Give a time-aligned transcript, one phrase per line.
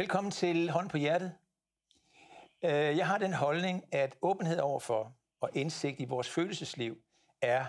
[0.00, 1.32] Velkommen til Hånd på Hjertet.
[2.64, 7.02] Øh, jeg har den holdning, at åbenhed overfor og indsigt i vores følelsesliv
[7.42, 7.64] er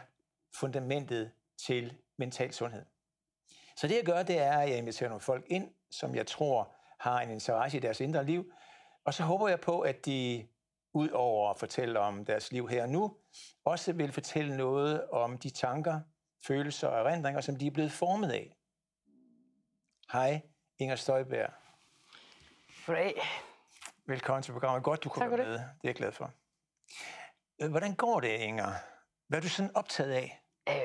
[0.55, 2.86] fundamentet til mental sundhed.
[3.77, 6.75] Så det jeg gør, det er, at jeg inviterer nogle folk ind, som jeg tror
[6.99, 8.53] har en interesse i deres indre liv.
[9.05, 10.48] Og så håber jeg på, at de
[10.94, 13.17] ud over at fortælle om deres liv her og nu,
[13.66, 16.00] også vil fortælle noget om de tanker,
[16.48, 18.55] følelser og erindringer, som de er blevet formet af.
[20.11, 20.41] Hej,
[20.80, 21.60] Inger Støjberg.
[22.85, 23.13] Goddag.
[24.05, 24.84] Velkommen til programmet.
[24.84, 25.53] Godt, du kunne være med.
[25.53, 26.31] Det er jeg glad for.
[27.62, 28.72] Øh, Hvordan går det, Inger?
[29.27, 30.38] Hvad er du sådan optaget af
[30.70, 30.76] Øh,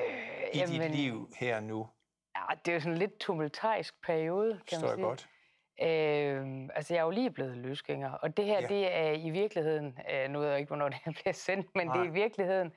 [0.53, 1.89] i dit liv her nu?
[2.35, 5.05] Ja, det er jo sådan en lidt tumultarisk periode, kan Forstår man jeg sige.
[5.05, 6.69] godt.
[6.69, 8.67] Øh, altså, jeg er jo lige blevet løsgænger, og det her, Ja.
[8.67, 11.87] det er i virkeligheden, øh, nu ved jeg ikke, hvornår det her bliver sendt, men
[11.87, 12.05] det er Nej.
[12.05, 12.73] i virkeligheden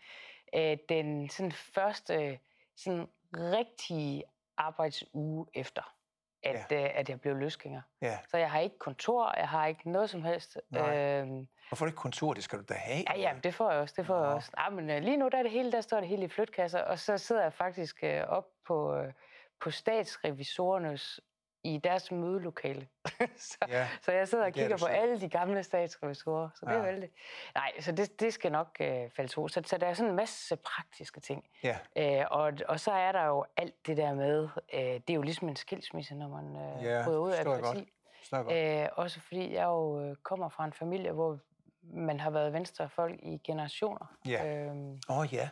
[0.55, 2.39] øh, den sådan første
[2.77, 4.25] sådan rigtige
[4.57, 5.95] arbejdsuge efter,
[6.43, 6.85] at, ja.
[6.85, 7.83] øh, at jeg blev løsgænger.
[8.03, 8.19] Ja.
[8.29, 10.59] Så jeg har ikke kontor, jeg har ikke noget som helst.
[10.71, 10.99] Nej.
[10.99, 12.35] Øhm, Hvorfor ikke kontor?
[12.35, 13.05] Det skal du da have.
[13.17, 13.95] Ja, ja, det får jeg også.
[13.99, 14.51] Det får jeg også.
[14.57, 16.81] Nej, men øh, lige nu der er det hele, der står det hele i flytkasser,
[16.81, 19.13] og så sidder jeg faktisk øh, op på, øh,
[19.61, 21.21] på statsrevisorernes
[21.65, 22.89] i deres mødelokale.
[23.37, 26.49] så, Ja, så jeg sidder og det er kigger på alle de gamle statsrevisorer.
[26.55, 26.79] Så det er Ja.
[26.79, 27.11] jo vældig.
[27.55, 29.49] Nej, så det, det skal nok øh, falde to.
[29.49, 31.45] Så, så der er sådan en masse praktiske ting.
[31.63, 35.15] Ja, Øh, og, og så er der jo alt det der med, øh, det er
[35.15, 37.93] jo ligesom en skilsmisse, når man øh, Ja, bryder ud af et parti.
[38.31, 38.53] godt.
[38.53, 41.39] Øh, også fordi jeg jo øh, kommer fra en familie, hvor
[41.83, 44.17] man har været venstrefolk i generationer.
[44.27, 44.47] Ja.
[44.57, 45.49] Øhm, Åh oh, ja,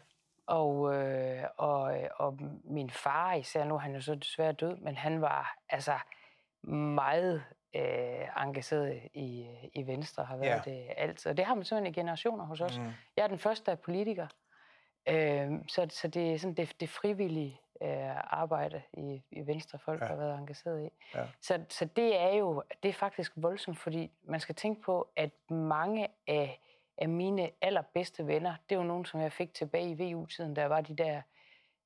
[0.49, 4.97] og, øh, og, og min far især, nu er han jo så desværre død, men
[4.97, 5.99] han var altså
[6.63, 7.45] meget
[7.77, 10.71] øh, engageret i, i Venstre, har været Ja.
[10.71, 11.31] det altid.
[11.31, 12.79] Og det har man simpelthen i generationer hos os.
[12.79, 12.85] Mm.
[13.17, 14.27] Jeg er den første, der er politiker.
[15.09, 20.01] Øh, så, så det er sådan det, det frivillige øh, arbejde i, i Venstre, folk
[20.03, 20.07] ja.
[20.07, 20.89] har været engageret i.
[21.15, 21.25] Ja.
[21.41, 25.31] Så, så det er jo det er faktisk voldsomt, fordi man skal tænke på, at
[25.51, 26.61] mange af,
[26.99, 30.65] af mine allerbedste venner, det er jo nogen, som jeg fik tilbage i VU-tiden, der
[30.67, 31.23] var de der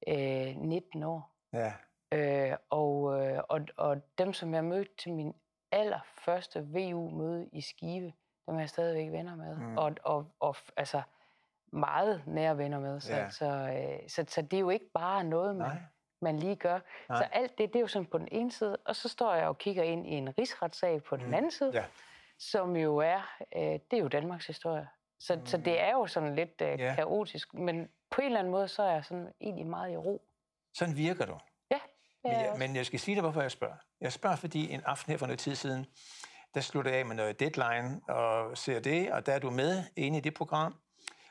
[0.09, 1.31] øh, 19 år.
[1.53, 1.73] ja,
[2.15, 5.35] Øh, og, øh, og, og dem, som jeg mødte til min
[5.73, 8.13] allerførste VU-møde i Skive,
[8.47, 9.57] dem er jeg stadigvæk venner med.
[9.57, 9.79] Mm.
[9.79, 11.03] Og, og, og altså
[11.73, 13.01] meget nære venner med.
[13.01, 13.31] Så, Ja.
[13.31, 15.77] så, øh, så, så det er jo ikke bare noget, man, nej,
[16.21, 16.79] man lige gør.
[17.09, 17.19] Nej.
[17.19, 19.49] Så alt det, det er jo sådan på den ene side, og så står jeg
[19.49, 21.35] og kigger ind i en rigsretssag på den Mm.
[21.35, 21.85] anden side, ja,
[22.39, 24.89] som jo er, øh, det er jo Danmarks historie.
[25.27, 25.47] Så, mm.
[25.47, 26.95] så det er jo sådan lidt øh, Ja.
[26.95, 30.23] kaotisk, men på en eller anden måde, så er jeg sådan egentlig meget i ro.
[30.75, 31.39] sådan virker du.
[31.71, 31.79] Ja,
[32.25, 33.77] Men jeg men jeg skal sige dig, hvorfor jeg spørger.
[34.01, 35.87] Jeg spørger, fordi en aften her for noget tid siden,
[36.55, 39.85] der slutter jeg af med noget deadline og ser det, og der er du med
[39.97, 40.75] inde i det program.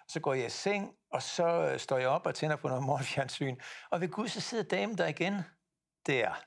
[0.08, 2.84] Så går jeg i seng, og så øh, står jeg op og tænder på noget
[2.90, 3.56] morgenfjernsyn.
[3.91, 5.34] Og ved Gud, så sidder damen der igen.
[6.08, 6.44] Der.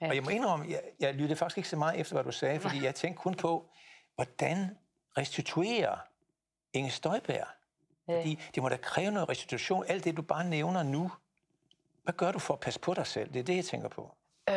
[0.00, 0.08] Ja.
[0.08, 2.60] Og jeg må indrømme, jeg, jeg lyttede faktisk ikke så meget efter, hvad du sagde,
[2.60, 3.70] fordi jeg tænkte kun på,
[4.14, 4.78] hvordan
[5.18, 5.96] restituerer
[6.78, 7.46] Inge Støjberg?
[8.08, 8.18] Ja.
[8.18, 9.84] Fordi det må da kræve noget restitution.
[9.88, 11.10] Alt det, du bare nævner nu.
[12.02, 13.32] Hvad gør du for at passe på dig selv?
[13.32, 14.14] Det er det, jeg tænker på.
[14.48, 14.54] Øh,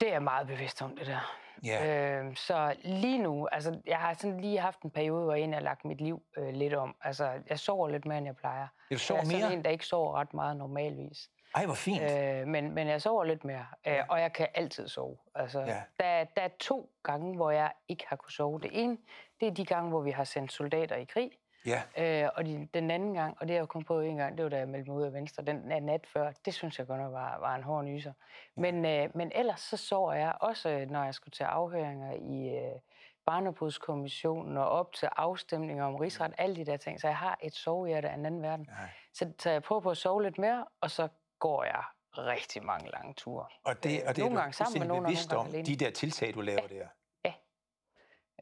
[0.00, 1.36] det er jeg meget bevidst om, det der.
[1.64, 2.20] Ja.
[2.22, 5.56] Øh, så lige nu, altså jeg har sådan lige haft en periode, hvor jeg egentlig
[5.56, 6.96] har lagt mit liv øh, lidt om.
[7.02, 8.66] Altså jeg sover lidt mere, end jeg plejer.
[8.92, 9.52] Du sover jeg er sådan mere?
[9.52, 11.30] en, der ikke sover ret meget normalvis.
[11.54, 12.02] Ej, hvor fint.
[12.02, 14.04] Øh, men, men jeg sover lidt mere, øh, Ja.
[14.08, 15.16] og jeg kan altid sove.
[15.34, 15.82] Altså, Ja.
[16.00, 18.60] der, der er to gange, hvor jeg ikke har kunnet sove.
[18.60, 18.98] Det ene,
[19.40, 21.30] det er de gange, hvor vi har sendt soldater i krig.
[21.66, 24.36] Ja, Øh, og de, den anden gang, og det har jeg kun på en gang,
[24.36, 26.78] det var da jeg meldte mig ud af Venstre, den na- nat før, det synes
[26.78, 28.12] jeg godt nok var, var en hård nyser.
[28.54, 32.56] Men, øh, men ellers så sover jeg også, øh, når jeg skulle til afhøringer i
[32.58, 32.78] øh,
[33.26, 37.00] Barnebrudskommissionen og op til afstemninger om rigsret, alle de der ting.
[37.00, 38.66] Så jeg har et sovehjerte af en anden verden.
[38.70, 38.88] Nej.
[39.14, 41.08] Så, så jeg prøver på at sove lidt mere, og så
[41.40, 43.46] går jeg rigtig mange lange ture.
[43.64, 45.46] og det, Øh, og det nogle er gange du sammen med nogen, og bevidst om,
[45.46, 45.64] alene.
[45.66, 46.86] de der tiltag, du laver der.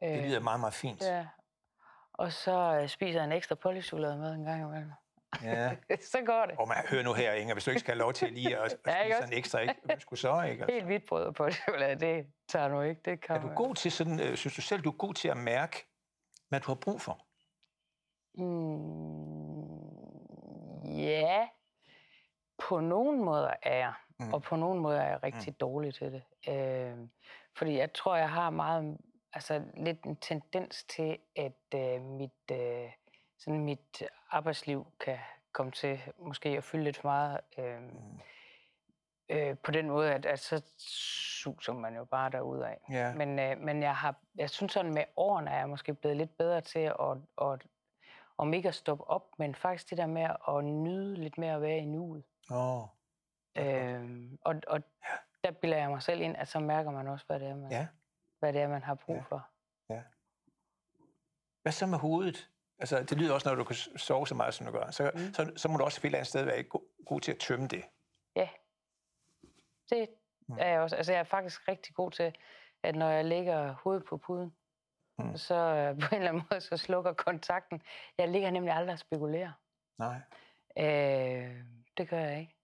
[0.01, 1.03] Det lyder meget, meget fint.
[1.03, 1.27] Ja.
[2.13, 4.93] Og så øh, spiser jeg en ekstra polychokolade med en gang imellem.
[5.43, 5.77] Ja.
[6.13, 6.59] så går det.
[6.59, 8.73] Og man, hør nu her, Inger, hvis du ikke skal have lov til lige at,
[8.73, 9.33] at Ja, spise også?
[9.33, 9.75] en ekstra, ikke?
[9.85, 10.55] Hvem skulle så, ikke?
[10.63, 13.01] Altså, Helt hvidt brød og polychokolade, det tager nu ikke.
[13.05, 15.29] Det kan er du god til sådan, øh, synes du selv, du er god til
[15.29, 15.87] at mærke,
[16.49, 17.21] hvad du har brug for?
[18.35, 21.49] Mm, ja,
[22.59, 24.27] på nogle måder er jeg, Mm.
[24.27, 24.35] mm.
[24.35, 25.55] og på nogle måder er jeg rigtig mm.
[25.61, 26.23] dårlig til det.
[26.49, 26.97] Øh,
[27.57, 28.99] fordi jeg tror, jeg har meget,
[29.33, 32.91] altså lidt en tendens til, at øh, mit, øh,
[33.39, 35.19] sådan mit arbejdsliv kan
[35.53, 37.41] komme til måske at fylde lidt for meget.
[37.59, 38.21] Øh, Mm.
[39.29, 42.75] øh, på den måde, at, at så suser man jo bare derudad.
[42.91, 43.15] Ja.
[43.15, 46.37] Men, øh, men jeg, har, jeg synes sådan med årene er jeg måske blevet lidt
[46.37, 47.63] bedre til at, at,
[48.39, 51.63] om ikke at stoppe op, men faktisk det der med at nyde lidt mere at
[51.63, 52.25] være i nuet.
[52.51, 52.83] Åh,
[53.59, 54.81] Øhm, og, og
[55.45, 57.71] der bilder jeg mig selv ind, at så mærker man også, hvad det er, man,
[57.71, 57.87] ja.
[58.39, 59.23] hvad det er, man har brug Ja.
[59.23, 59.49] for.
[61.63, 62.51] Hvad så med hovedet?
[62.79, 64.91] Altså, det lyder også, når du kan sove så meget, som du gør.
[64.91, 65.35] Så, mm.
[65.35, 67.67] så, så må du også et eller andet sted være god, god til at tømme
[67.69, 67.85] det.
[68.37, 68.49] Ja,
[69.91, 70.09] det
[70.51, 70.57] Mm.
[70.59, 70.97] er jeg også.
[70.97, 72.35] Altså, jeg er faktisk rigtig god til,
[72.83, 74.55] at når jeg lægger hovedet på puden,
[75.19, 75.37] mm.
[75.37, 77.83] så øh, på en eller anden måde, så slukker kontakten.
[78.19, 79.53] Jeg ligger nemlig aldrig og spekulerer.
[79.99, 80.21] Nej.
[80.79, 81.65] Øh,
[81.99, 82.55] det gør jeg ikke.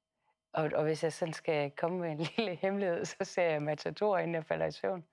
[0.52, 4.19] Og, og hvis jeg sådan skal komme med en lille hemmelighed, så ser jeg Matador,
[4.19, 5.04] inden jeg falder i søvn.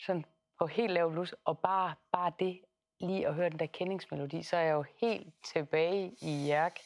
[0.00, 0.24] Sådan
[0.58, 1.34] på helt lav blus.
[1.44, 2.60] Og bare, bare det,
[3.00, 6.78] lige at høre den der kendingsmelodi, så er jeg jo helt tilbage i Jærk,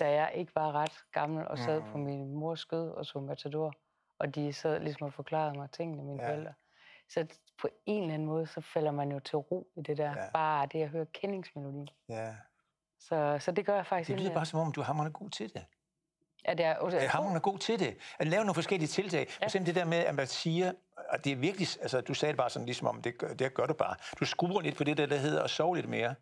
[0.00, 1.90] da jeg ikke var ret gammel og sad Mm.
[1.90, 3.72] på min mors skød og så Matador.
[4.18, 6.28] Og de sad ligesom og forklarede mig tingene, mine Ja.
[6.28, 6.52] forældre.
[7.08, 7.26] Så
[7.58, 10.10] på en eller anden måde, så falder man jo til ro i det der.
[10.10, 10.30] Ja.
[10.32, 11.88] Bare det at høre kendingsmelodien.
[12.08, 12.34] Ja.
[12.98, 14.10] Så, så det gør jeg faktisk.
[14.10, 15.64] Det lyder bare som om, du er hammerende god til det.
[16.48, 17.96] At jeg, at jeg, Er hammerende god til det.
[18.18, 19.30] At lave nogle forskellige tiltag.
[19.30, 20.72] For eksempel det der med, at man siger,
[21.10, 23.54] at det er virkelig, altså du sagde det bare sådan ligesom om, det gør, det
[23.54, 23.94] gør du bare.
[24.20, 26.14] Du skruer lidt på det der, der hedder at sove lidt mere.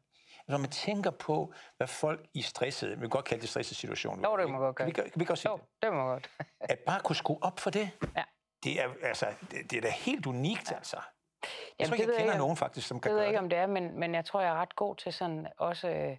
[0.49, 4.25] Når man tænker på, hvad folk i stressede, vi kan godt kalde det stressede situation.
[4.25, 5.65] Jo, det må godt kan vi, kan vi godt sige Jo, det?
[5.83, 6.31] det må godt.
[6.61, 8.23] At bare kunne skrue op for det, Ja.
[8.65, 10.97] det er, altså, det, det er da helt unikt, altså.
[10.97, 11.51] Jeg
[11.81, 13.37] Jamen, tror ikke, det jeg kender jeg- nogen faktisk, som kan Jeg ved gøre ikke,
[13.37, 13.43] det.
[13.45, 15.89] om det er, men, men jeg tror, jeg er ret god til sådan også...
[15.89, 16.17] Øh,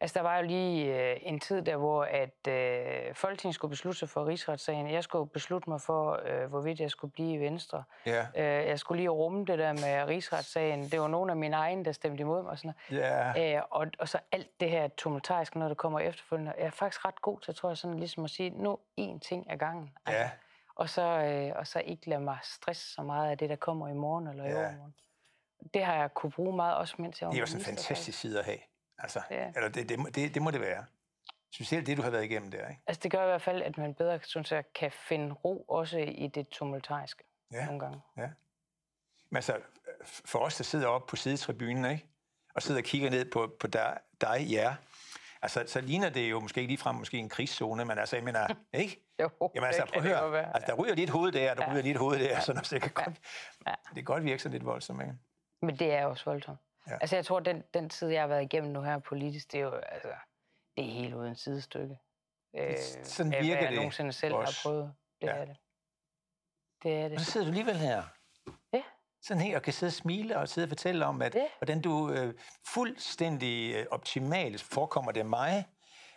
[0.00, 3.98] altså, der var jo lige øh, en tid der, hvor at øh, Folketinget skulle beslutte
[3.98, 4.90] sig for rigsretssagen.
[4.90, 7.84] Jeg skulle beslutte mig for, øh, hvorvidt jeg skulle blive i Venstre.
[8.06, 10.88] Ja, Øh, jeg skulle lige rumme det der med rigsretssagen.
[10.90, 12.50] Det var nogle af mine egne, der stemte imod mig.
[12.50, 13.56] Og, sådan ja.
[13.56, 16.54] Øh, og, og så alt det her tumultariske, når det kommer efterfølgende.
[16.58, 19.50] Jeg er faktisk ret god til, tror jeg, sådan ligesom at sige, nu én ting
[19.50, 19.90] ad gangen.
[20.06, 20.30] Altså, ja.
[20.74, 23.88] og så, øh, og så ikke lade mig stresse så meget af det, der kommer
[23.88, 24.54] i morgen eller i Ja.
[24.58, 24.94] overmorgen.
[25.74, 28.18] Det har jeg kunne bruge meget, også mens jeg var Det er også en fantastisk
[28.20, 28.58] side at have.
[28.98, 29.50] Altså, Ja.
[29.56, 30.84] eller det, det, må- det, det må det være.
[31.54, 32.80] Specielt det, du har været igennem der, ikke?
[32.86, 35.98] Altså, det gør i hvert fald, at man bedre synes jeg, kan finde ro også
[35.98, 37.64] i det tumultariske Ja.
[37.66, 38.00] nogle gange.
[39.30, 39.56] Men altså,
[40.04, 42.06] for os, der sidder oppe på sidetribunen, ikke?
[42.54, 44.74] og sidder og kigger ned på, på dig, dig, jer,
[45.42, 48.46] altså, så ligner det jo måske ikke ligefrem måske en krigszone, men altså, jeg mener,
[48.72, 49.04] ikke?
[49.20, 50.32] Jo, Jamen altså, prøv at høre.
[50.32, 50.54] være.
[50.54, 51.72] Altså, der ryger et hoved der, der Ja.
[51.72, 53.16] ryger lige et hoved der, sådan, så det kan godt,
[53.66, 53.74] Ja.
[53.88, 55.14] det kan godt virke sådan lidt voldsomt, ikke?
[55.62, 56.58] Men det er også voldsomt.
[56.88, 56.98] Ja.
[57.00, 59.64] Altså, jeg tror, den, den tid, jeg har været igennem nu her politisk, det er
[59.64, 60.08] jo, altså,
[60.76, 61.98] det er helt uden sidestykke.
[62.56, 64.60] Øh, sådan virker hvad jeg det nogensinde selv også.
[64.64, 64.94] har prøvet.
[65.20, 65.32] Det Ja.
[65.32, 65.56] er det.
[66.82, 67.20] Det er Og det.
[67.20, 68.02] så sidder du alligevel her.
[68.72, 68.82] Ja.
[69.22, 71.46] Sådan helt, og kan sidde og smile og sidde og fortælle om, at, Ja.
[71.58, 72.34] hvordan du øh,
[72.66, 75.66] fuldstændig øh, optimalt forekommer det mig,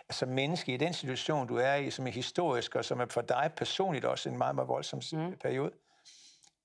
[0.09, 3.21] som menneske i den situation, du er i, som er historisk, og som er for
[3.21, 5.01] dig personligt også en meget, meget voldsom.
[5.13, 5.37] Mm.
[5.37, 5.71] periode,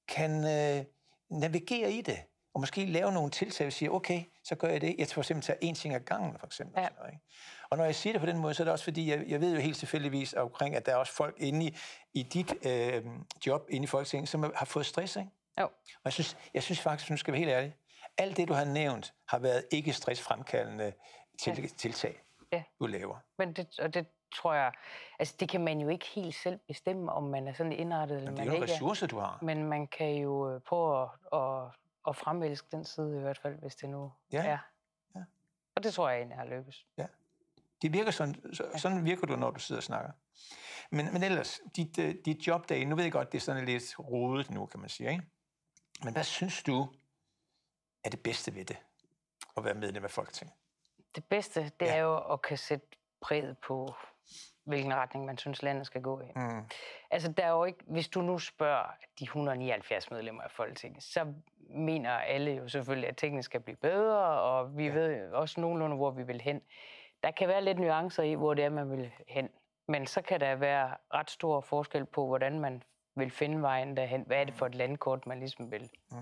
[0.08, 0.84] kan øh,
[1.30, 2.18] navigere i det,
[2.56, 4.94] og måske lave nogle tiltag, og sige, okay, så gør jeg det.
[4.98, 6.80] Jeg tror simpelthen tage en ting ad gangen, for eksempel.
[6.80, 6.84] Ja.
[6.84, 7.24] Sådan noget, ikke?
[7.70, 9.40] Og når jeg siger det på den måde, så er det også fordi, jeg, jeg
[9.40, 11.76] ved jo helt tilfældigvis omkring, at der er også folk inde i,
[12.14, 13.04] i dit øh,
[13.46, 15.30] job inde i Folketinget, som har fået stress, ikke?
[15.60, 15.64] Jo.
[15.64, 15.70] Og
[16.04, 17.74] jeg synes, jeg synes faktisk, nu skal være helt ærlig,
[18.18, 20.92] alt det, du har nævnt, har været ikke stressfremkaldende
[21.42, 21.66] til, Ja.
[21.78, 22.20] tiltag,
[22.52, 22.62] Ja.
[22.80, 23.16] du laver.
[23.38, 24.06] Men det, og det
[24.36, 24.72] tror jeg,
[25.18, 28.30] altså det kan man jo ikke helt selv bestemme, om man er sådan indrettet, eller
[28.30, 28.74] det er man jo nogle ikke er.
[28.74, 29.38] ressourcer, du har.
[29.42, 31.68] Men man kan jo øh, prøve at, at,
[32.08, 34.44] at fremelske den side i hvert fald, hvis det nu Ja.
[34.46, 34.58] er.
[35.14, 35.20] Ja.
[35.76, 36.86] Og det tror jeg egentlig har lykkes.
[37.82, 40.10] Det virker sådan, så, sådan virker du, når du sidder og snakker.
[40.90, 43.64] Men, men ellers, dit, uh, dit job derinde, nu ved jeg godt, det er sådan
[43.64, 45.22] lidt rodet nu, kan man sige, ikke?
[46.04, 46.92] Men hvad synes du
[48.04, 48.76] er det bedste ved det,
[49.56, 50.54] at være medlem af Folketinget?
[51.14, 51.86] Det bedste, det Ja.
[51.86, 51.94] ja.
[51.96, 52.86] er jo at kan sætte
[53.20, 53.94] præget på,
[54.64, 56.32] hvilken retning man synes, landet skal gå i.
[56.36, 56.64] Mm.
[57.10, 58.86] Altså, der er jo ikke, hvis du nu spørger
[59.18, 61.34] de 179 medlemmer af Folketinget, så
[61.68, 64.92] mener alle jo selvfølgelig, at tingene skal blive bedre, og vi Ja.
[64.94, 66.62] ved også nogenlunde, hvor vi vil hen.
[67.22, 69.48] Der kan være lidt nuancer i, hvor det er, man vil hen.
[69.88, 72.82] Men så kan der være ret stor forskel på, hvordan man
[73.14, 74.22] vil finde vejen derhen.
[74.26, 76.18] Hvad er det for et landkort, man ligesom vil, Mm.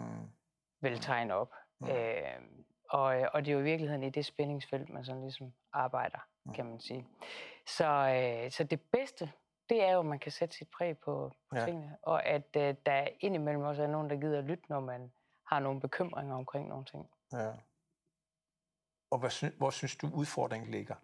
[0.81, 1.53] vil tegne op?
[1.81, 1.87] Mm.
[1.87, 1.93] Mm.
[1.93, 2.23] Øh,
[2.89, 6.53] og, og det er jo i virkeligheden i det spændingsfelt, man sådan ligesom arbejder, Mm.
[6.53, 7.07] kan man sige.
[7.67, 9.31] Så, øh, så det bedste,
[9.69, 11.65] det er jo, at man kan sætte sit præg på, på ja.
[11.65, 15.13] tingene, og at øh, der indimellem også er nogen, der gider at lytte, når man
[15.47, 17.11] har nogle bekymringer omkring nogle ting.
[17.33, 17.53] Ja.
[19.11, 20.95] Og hvad sy- hvor synes du, udfordringen ligger?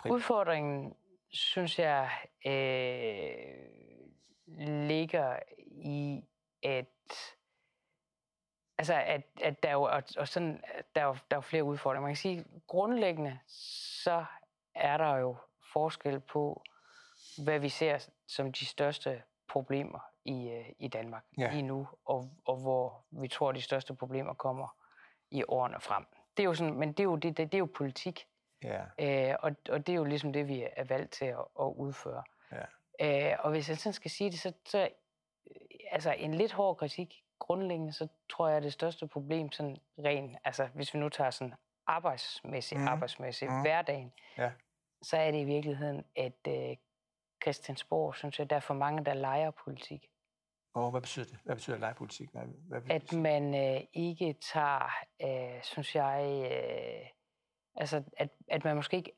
[0.00, 0.96] Pri- Udfordringen,
[1.30, 2.10] synes jeg,
[2.46, 3.68] øh,
[4.88, 6.24] ligger i,
[6.62, 6.86] at
[8.78, 10.62] altså, at, at der er jo, og, og sådan,
[10.94, 12.02] der er jo, der er jo flere udfordringer.
[12.02, 13.38] Man kan sige, grundlæggende,
[14.02, 14.24] så
[14.74, 15.36] er der jo
[15.72, 16.62] forskel på,
[17.44, 21.50] hvad vi ser som de største problemer i, øh, i Danmark Ja.
[21.50, 24.76] lige nu, og, og hvor vi tror, de største problemer kommer
[25.30, 26.06] i årene frem.
[26.36, 28.26] Det er jo sådan, men det er jo, det, det, det er jo politik.
[28.62, 31.64] Ja, Øh, og, og det er jo ligesom det, vi er valgt til at, at
[31.76, 32.22] udføre.
[32.52, 33.32] ja.
[33.32, 34.88] Øh, og hvis jeg sådan skal sige det, så, så
[35.50, 35.56] øh,
[35.90, 40.36] altså en lidt hård kritik grundlæggende, så tror jeg, at det største problem, sådan ren,
[40.44, 41.54] altså hvis vi nu tager sådan
[41.86, 42.88] arbejdsmæssigt, mm.
[42.88, 43.60] arbejdsmæssigt, mm.
[43.60, 44.50] hverdagen, Ja.
[45.02, 46.76] så er det i virkeligheden, at øh,
[47.42, 50.08] Christiansborg, synes jeg, der er for mange, der leger politik.
[50.74, 51.38] Og hvad betyder det?
[51.44, 52.30] Hvad betyder lejepolitik?
[52.30, 54.90] Hvad, hvad det At man øh, ikke tager,
[55.22, 57.08] øh, synes jeg, øh,
[57.76, 59.12] altså at, at man måske ikke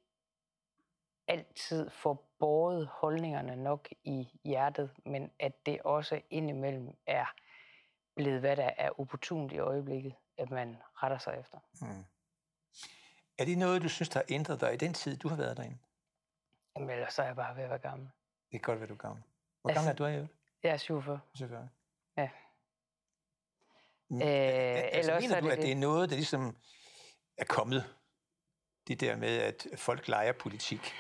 [1.29, 7.27] altid får båret holdningerne nok i hjertet, men at det også indimellem er
[8.17, 11.59] blevet, hvad der er opportunt i øjeblikket, at man retter sig efter.
[11.81, 12.05] Hmm.
[13.39, 15.57] Er det noget, du synes, der har ændret dig i den tid, du har været
[15.57, 15.79] derinde?
[16.77, 18.09] Jamen ellers så er jeg bare ved at være gammel.
[18.53, 19.23] Det kan godt være, du er gammel.
[19.63, 20.33] Hvor gammel er Altså- du i øvrigt?
[20.65, 21.21] Jeg er 47.
[21.35, 21.71] Selvfølgelig.
[22.19, 22.29] Ja.
[24.11, 26.57] Mm, Øh, altså, mener er du, det at det er noget, der ligesom
[27.39, 27.85] er kommet?
[28.89, 30.93] Det der med, at folk leger politik.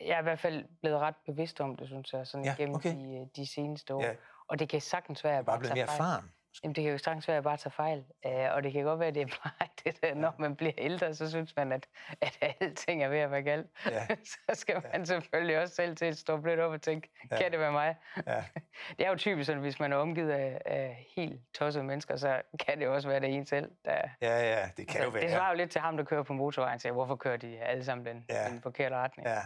[0.00, 2.74] Jeg er i hvert fald blevet ret bevidst om det, synes jeg, sådan Ja, gennem
[2.74, 2.96] okay.
[2.96, 4.02] de, øh, de seneste år.
[4.04, 4.14] Ja.
[4.48, 6.32] Og det kan sagtens være, at jeg Bare blevet mere erfaren.
[6.64, 8.04] Jamen, det kan jo sagtens være, at jeg bare tager fejl.
[8.26, 10.72] Uh, og det kan godt være, at det er bare det der, når man bliver
[10.78, 11.88] ældre, så synes man, at,
[12.20, 13.66] at alting er ved at være galt.
[13.86, 14.06] Ja.
[14.34, 17.36] så skal man selvfølgelig også selv til at stå lidt op og tænke, Ja.
[17.36, 17.96] kan det være mig?
[18.26, 18.44] Ja.
[18.98, 22.42] Det er jo typisk sådan, hvis man er omgivet af, af helt tossede mennesker, så
[22.66, 24.02] kan det også være det en selv, der...
[24.20, 25.30] ja, ja, det kan jo Altså, det være.
[25.38, 28.06] svarer jo lidt til ham, der kører på motorvejen, siger, hvorfor kører de alle sammen
[28.06, 28.42] den, Ja.
[28.42, 28.48] ja.
[28.50, 29.28] den forkerte retning?
[29.28, 29.40] Ja,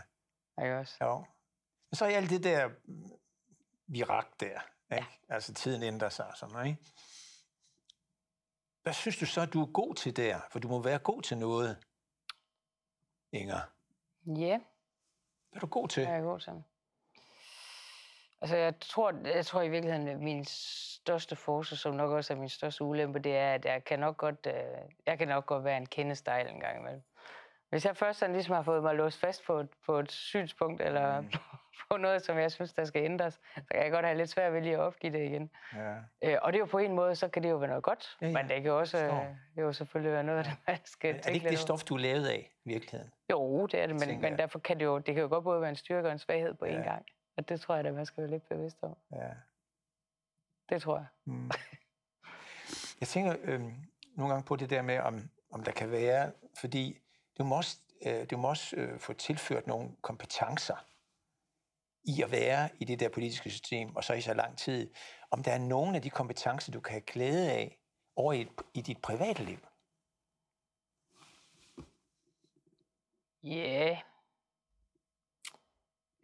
[0.65, 0.97] Ikke også?
[1.03, 1.25] jo.
[1.93, 3.05] Så er alt det der mm,
[3.87, 4.59] virak der.
[4.97, 5.09] Ikke?
[5.29, 6.67] Altså tiden ændrer sig og sådan noget.
[6.67, 6.83] Ikke?
[8.83, 10.41] Hvad synes du så, du er god til der?
[10.51, 11.77] For du må være god til noget,
[13.33, 13.61] Inger.
[14.27, 14.61] Ja.
[15.51, 16.03] Hvad er du god til?
[16.03, 16.53] Jeg er god til.
[18.41, 22.39] Altså, jeg tror, jeg tror i virkeligheden, at min største force, som nok også er
[22.39, 24.55] min største ulempe, det er, at jeg kan nok godt, øh,
[25.07, 27.03] jeg kan nok godt være en kendestejl en gang imellem.
[27.69, 30.83] Hvis jeg først sådan ligesom har fået mig låst fast på et, på et synspunkt,
[30.83, 31.31] eller Mm.
[31.91, 34.53] på noget, som jeg synes, der skal ændres, så kan jeg godt have lidt svært
[34.53, 35.51] ved lige at opgive det igen.
[35.75, 35.95] Ja.
[36.25, 38.17] Øh, og det er jo på en måde, så kan det jo være noget godt,
[38.21, 39.21] Ja, ja, men det kan også Forstår.
[39.57, 41.57] øh, jo selvfølgelig være noget, der man skal Er det ikke det over.
[41.57, 43.13] stof, du er lavet af i virkeligheden?
[43.31, 45.45] Jo, det er det, men, tænker men derfor kan det jo, det kan jo godt
[45.45, 46.81] både være en styrke og en svaghed på Ja.
[46.81, 47.07] én gang.
[47.37, 48.97] Og det tror jeg, at man skal være lidt bevidst om.
[49.13, 49.29] Ja.
[50.69, 51.07] Det tror jeg.
[51.25, 51.51] Mm.
[53.01, 53.75] Jeg tænker øhm,
[54.17, 56.99] nogle gange på det der med, om, om der kan være, fordi
[57.39, 57.77] du må også,
[58.07, 60.77] øh, du må også øh, få tilført nogle kompetencer
[62.05, 64.91] i at være i det der politiske system, og så i så lang tid.
[65.31, 67.79] Om der er nogle af de kompetencer, du kan have glæde af
[68.17, 69.59] over i, i dit private liv.
[73.43, 73.51] Ja.
[73.87, 73.99] Yeah.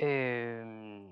[0.01, 1.07] Øhm,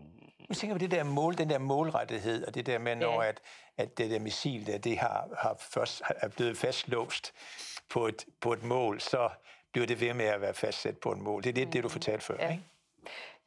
[0.48, 3.28] Nu tænker på det der mål, den der målrettighed, og det der med, når Ja.
[3.28, 3.40] at,
[3.76, 7.32] at det der missil der, det har, har først er blevet fastlåst
[7.90, 9.30] på et, på et mål, så
[9.72, 11.42] bliver det ved med at være fastsat på et mål.
[11.42, 12.50] Det er det, det du fortalte før, Ja.
[12.50, 12.64] ikke?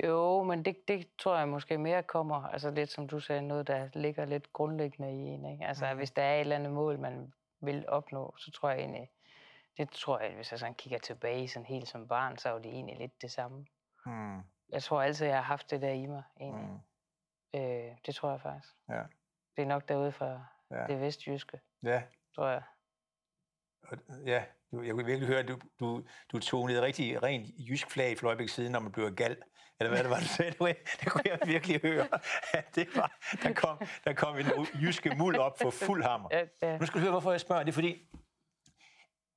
[0.04, 3.68] Jo, men det, det tror jeg måske mere kommer, altså lidt som du sagde, noget,
[3.68, 5.46] der ligger lidt grundlæggende i en.
[5.52, 5.66] Ikke?
[5.66, 5.98] Altså, mm.
[5.98, 9.10] hvis der er et eller andet mål, man vil opnå, så tror jeg egentlig,
[9.78, 12.72] det tror jeg, hvis jeg sådan kigger tilbage sådan helt som barn, så er det
[12.72, 13.66] egentlig lidt det samme.
[14.06, 14.40] Hmm.
[14.70, 16.70] Jeg tror altid, jeg har haft det der i mig, egentlig.
[17.54, 17.60] Mm.
[17.60, 18.74] Øh, det tror jeg faktisk.
[18.90, 19.04] Ja.
[19.56, 20.88] Det er nok derude fra Ja.
[20.88, 22.04] det vestjyske, Ja,
[22.36, 22.62] tror jeg.
[24.26, 24.44] ja.
[24.74, 28.24] Jeg kunne virkelig høre, at du, du, du tog et rigtig rent jysk flag et
[28.24, 29.38] øjeblik siden, når man bliver gal.
[29.82, 30.52] Eller hvad det var, du sagde.
[30.52, 32.08] Det, kunne jeg- det kunne jeg virkelig høre.
[32.76, 34.46] Det var, der, kom, der kom en
[34.82, 36.30] jyske muld op for fuld hammer.
[36.80, 37.64] Nu skal du høre, hvorfor jeg spørger.
[37.64, 37.96] Det er fordi,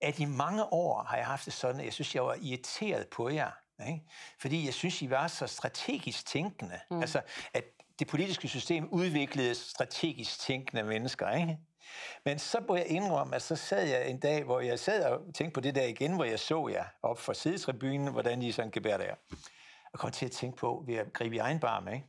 [0.02, 3.08] at i mange år har jeg haft det sådan, at jeg synes, jeg var irriteret
[3.08, 3.50] på jer.
[3.88, 4.02] Ikke?
[4.40, 6.80] Fordi jeg synes, I var så strategisk tænkende.
[6.90, 7.00] Mm.
[7.00, 7.20] Altså,
[7.54, 7.64] at
[7.98, 11.30] det politiske system udviklede strategisk tænkende mennesker.
[11.30, 11.58] Ikke?
[12.24, 15.20] Men så må jeg indrømme, at så sad jeg en dag, hvor jeg sad og
[15.34, 18.70] tænkte på det der igen, hvor jeg så jer op fra sidetribunen, hvordan I sådan
[18.70, 19.14] gebærer der.
[19.94, 22.06] Og kom til at tænke på, ved at gribe i egen barm, ikke?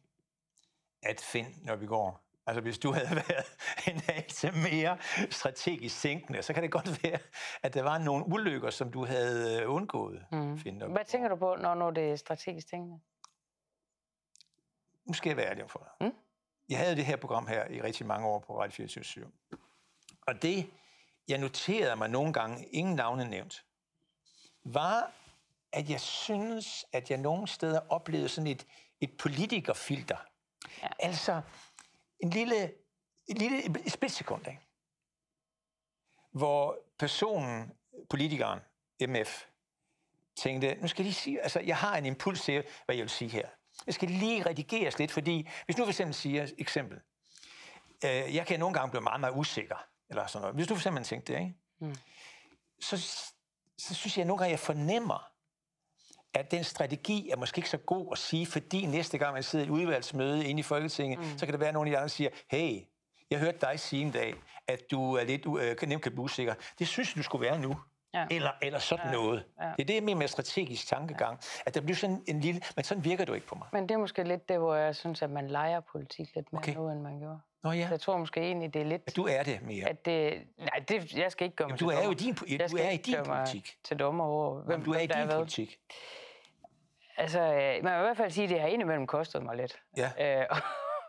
[1.04, 4.98] at Finn, når vi går, altså hvis du havde været en anelse mere
[5.30, 7.20] strategisk tænkende, så kan det godt være,
[7.63, 10.65] at der var nogle ulykker, som du havde øh, undgået, mm.
[10.65, 13.00] Vi Hvad tænker du på, når, når det er strategisk tænkende?
[15.06, 16.08] Nu skal jeg være ærlig for dig.
[16.08, 16.15] Mm.
[16.70, 19.32] Jeg havde det her program her i rigtig mange år på Radio 24
[20.27, 20.70] Og det,
[21.27, 23.65] jeg noterede mig nogle gange, ingen navne nævnt,
[24.63, 25.12] var,
[25.75, 28.67] at jeg synes, at jeg nogle steder oplevede sådan et,
[29.01, 30.17] et politikerfilter.
[30.82, 30.88] Ja.
[31.00, 31.41] Altså
[32.20, 32.63] en lille,
[33.27, 34.62] et lille splitsekund, ikke?
[36.32, 37.72] hvor personen,
[38.10, 38.60] politikeren,
[39.01, 39.44] MF,
[40.38, 43.10] tænkte, nu skal jeg lige sige, altså jeg har en impuls til, hvad jeg vil
[43.10, 43.48] sige her.
[43.86, 47.00] Jeg skal lige redigeres lidt, fordi hvis nu for eksempel siger, eksempel,
[48.05, 49.77] øh, jeg kan nogle gange blive meget, meget usikker,
[50.10, 50.55] eller sådan noget.
[50.55, 51.55] Hvis du for eksempel tænkte det, ikke?
[51.79, 51.96] Mm.
[52.79, 52.98] Så,
[53.77, 55.35] så synes jeg at nogle gange, jeg fornemmer,
[56.36, 59.65] at den strategi er måske ikke så god at sige, fordi næste gang man sidder
[59.65, 61.38] i et udvalgsmøde inde i Folketinget, mm.
[61.38, 62.82] så kan der være nogen af de andre, der siger, hey,
[63.32, 64.34] Jeg hørte dig sige en dag,
[64.68, 66.54] at du er lidt uh, nemt kan blive usikker.
[66.80, 67.75] Det synes du skulle være nu.
[68.13, 68.25] Ja.
[68.32, 69.12] Eller, eller sådan ja.
[69.12, 69.44] noget.
[69.62, 69.72] Ja.
[69.77, 71.39] Det er det med, med strategisk tankegang.
[71.42, 71.62] Ja.
[71.65, 72.62] At der bliver sådan en lille...
[72.75, 73.68] Men sådan virker du ikke på mig.
[73.74, 76.60] Men det er måske lidt det, hvor jeg synes, at man leger politik lidt mere
[76.60, 76.74] okay.
[76.74, 77.39] nu, end man gjorde.
[77.63, 77.88] Nå ja.
[77.92, 79.01] jeg tror måske egentlig, det er lidt...
[79.08, 79.89] At du er det mere.
[79.89, 82.38] At det, nej, det, jeg skal ikke gøre mig Jamen, du er jo i din,
[82.60, 83.77] jeg du er i din politik.
[83.84, 85.80] til dommer over, hvem Jamen, du er i din politik.
[87.18, 87.40] Altså,
[87.84, 89.82] man kan i hvert fald sige, at det har indimellem kostet mig lidt.
[89.98, 90.12] Ja.
[90.42, 90.60] Øh,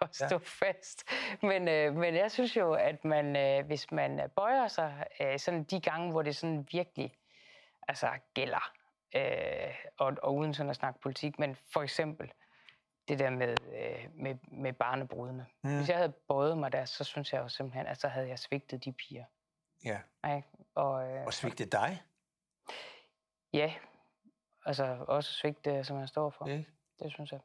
[0.01, 0.39] at stå ja.
[0.39, 1.05] fast.
[1.43, 5.65] Men, øh, men jeg synes jo, at man, øh, hvis man bøjer sig øh, sådan
[5.65, 7.15] de gange, hvor det sådan virkelig
[7.89, 8.73] altså, gælder,
[9.17, 12.33] øh, og, og uden sådan at snakke politik, men for eksempel
[13.09, 15.47] det der med, øh, med, med barnebrudene.
[15.63, 15.77] Mm.
[15.77, 18.39] Hvis jeg havde bøjet mig der, så synes jeg jo simpelthen, at så havde jeg
[18.39, 19.25] svigtet de piger.
[19.85, 19.99] Ja.
[20.25, 20.43] Ej,
[20.75, 22.03] og, øh, og svigtet dig?
[23.53, 23.75] Ja,
[24.67, 26.49] altså også svigtet, som jeg står for.
[26.49, 26.63] Ja.
[26.99, 27.41] Det synes jeg.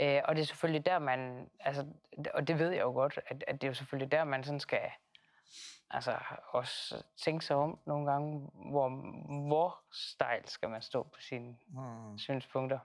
[0.00, 1.50] Øh, og det er selvfølgelig der, man...
[1.60, 1.86] Altså,
[2.34, 4.60] og det ved jeg jo godt, at, at det er jo selvfølgelig der, man sådan
[4.60, 4.90] skal
[5.90, 8.88] altså også tænke sig om nogle gange, hvor,
[9.48, 12.18] hvor stejl skal man stå på sine hmm.
[12.18, 12.78] synspunkter.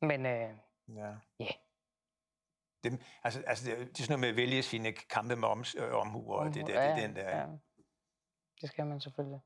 [0.00, 0.50] Men øh,
[0.88, 1.14] ja.
[1.42, 1.52] Yeah.
[2.84, 5.64] Det, altså, altså, det, det er sådan noget med at vælge sine kampe med om,
[5.78, 7.36] øh, omhu, og det, det, ja, det den der.
[7.38, 7.46] Ja.
[8.60, 9.40] Det skal man selvfølgelig.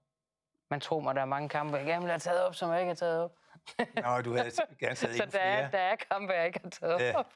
[0.71, 2.81] Man tror mig, der er mange kampe, jeg gerne vil have taget op, som jeg
[2.81, 3.37] ikke har taget op.
[3.79, 7.01] Nå, du havde gerne taget Så der er, der er kampe, jeg ikke har taget
[7.01, 7.19] ja.
[7.19, 7.33] op.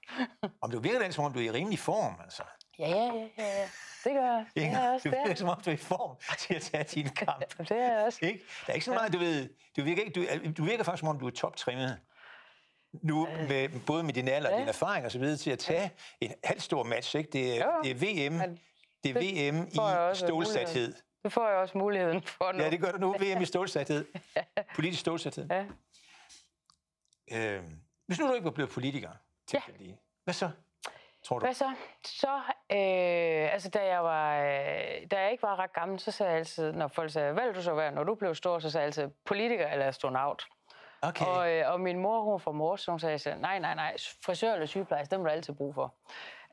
[0.63, 2.43] om du virker lidt, som om du er i rimelig form, altså.
[2.79, 3.05] Ja, ja,
[3.39, 3.69] ja, ja.
[4.05, 4.47] Det gør jeg.
[4.57, 6.85] Inger, det er også, du virker, som om du er i form til at tage
[6.85, 7.59] din kamp.
[7.59, 8.19] det er jeg også.
[8.23, 8.45] Ikke?
[8.67, 11.09] Der er ikke så meget, du ved, du virker, ikke, du, du virker faktisk, som
[11.09, 11.99] om du er toptrimmet
[12.93, 13.49] nu, øh.
[13.49, 14.61] med, både med din alder og ja.
[14.61, 17.17] din erfaring og så videre, til at tage en halv stor match.
[17.17, 17.31] Ikke?
[17.33, 18.59] Det, er, det er VM,
[19.05, 20.95] det er VM i stålsathed.
[21.23, 22.63] Det får jeg også muligheden for nu.
[22.63, 23.13] Ja, det gør du nu.
[23.13, 24.05] VM i stålsathed.
[24.37, 24.43] ja.
[24.75, 25.47] Politisk stålsathed.
[25.51, 25.65] Ja.
[27.35, 27.63] Øh,
[28.07, 29.11] hvis nu du ikke var blevet politiker,
[29.47, 29.93] til ja.
[30.25, 30.51] hvad så?
[31.25, 31.45] Tror du?
[31.47, 31.75] Hvad så?
[32.05, 32.35] Så,
[32.71, 36.39] øh, altså da jeg, var, øh, da jeg ikke var ret gammel, så sagde jeg
[36.39, 38.83] altid, når folk sagde, hvad vil du så være, når du blev stor, så sagde
[38.83, 40.47] jeg altid, politiker eller astronaut.
[41.03, 41.27] Okay.
[41.27, 44.67] Og, øh, og min mor, hun fra Mors, hun sagde, nej, nej, nej, frisør eller
[44.67, 45.95] sygeplejerske, dem vil du altid brug for.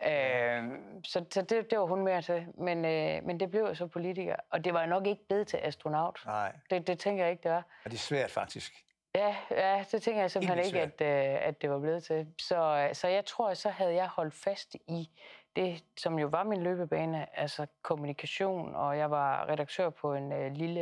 [0.06, 0.63] Øh,
[1.04, 2.46] så så det, det var hun mere til.
[2.58, 4.36] Men, øh, men det blev jo så politiker.
[4.50, 6.24] Og det var nok ikke blevet til astronaut.
[6.26, 6.56] Nej.
[6.70, 7.63] Det, det tænker jeg ikke, det var.
[7.86, 8.86] Og det er svært faktisk.
[9.15, 12.28] Ja, ja det tænker jeg simpelthen ikke, at, øh, at det var blevet til.
[12.39, 15.10] Så, så jeg tror, så havde jeg holdt fast i
[15.56, 20.52] det, som jo var min løbebane, altså kommunikation, og jeg var redaktør på en øh,
[20.52, 20.82] lille,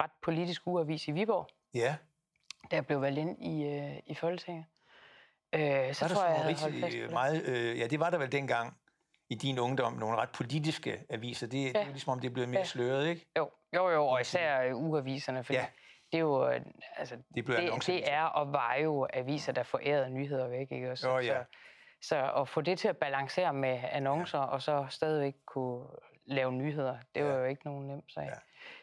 [0.00, 1.48] ret politisk ugeavis i Viborg.
[1.74, 1.96] Ja.
[2.70, 4.64] Da jeg blev valgt ind i, øh, i Folketinget.
[5.52, 7.10] Øh, så var tror jeg, jeg rigtig fast det.
[7.10, 8.76] meget, øh, ja, det var der vel dengang
[9.30, 11.46] i din ungdom, nogle ret politiske aviser.
[11.46, 11.68] Det, ja.
[11.68, 12.64] det er ligesom om, det er blevet mere ja.
[12.64, 13.26] sløret, ikke?
[13.38, 15.66] Jo, jo, jo og især ugeaviserne, fordi ja.
[16.12, 16.60] Det er jo, øh,
[16.96, 21.08] altså, det, det, det er og var jo aviser, der forærede nyheder væk, ikke også?
[21.08, 21.44] Jo, ja.
[22.00, 24.44] Så, så at få det til at balancere med annoncer, ja.
[24.44, 25.86] og så stadigvæk kunne
[26.26, 27.38] lave nyheder, det var ja.
[27.38, 28.22] jo ikke nogen nemt sag.
[28.22, 28.32] Ja.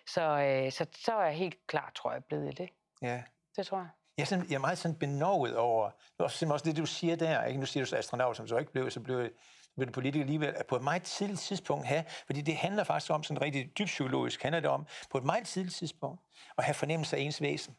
[0.07, 2.69] Så, øh, så, så er jeg helt klar, tror jeg, blevet i det.
[3.01, 3.23] Ja.
[3.57, 3.89] Det tror jeg.
[4.17, 7.43] Jeg er, sådan, jeg er meget sådan benovet over, også, også det, du siger der,
[7.43, 7.59] ikke?
[7.59, 9.29] nu siger du så astronaut, som så ikke blev, så blev,
[9.75, 13.23] blev du politiker alligevel, på et meget tidligt tidspunkt have, fordi det handler faktisk om,
[13.23, 16.21] sådan rigtig dybt psykologisk, handler det om, på et meget tidligt tidspunkt,
[16.57, 17.75] at have fornemmelse af ens væsen.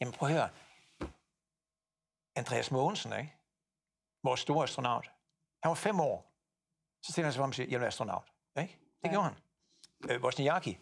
[0.00, 0.48] Jamen prøv at høre,
[2.36, 3.34] Andreas Mogensen, ikke?
[4.22, 5.10] vores store astronaut,
[5.62, 6.32] han var fem år,
[7.02, 8.24] så stiller han sig frem og siger, jeg er astronaut.
[8.58, 8.78] Ikke?
[9.02, 9.10] Det ja.
[9.10, 9.36] gjorde han.
[10.10, 10.78] Øh, Wozniacki,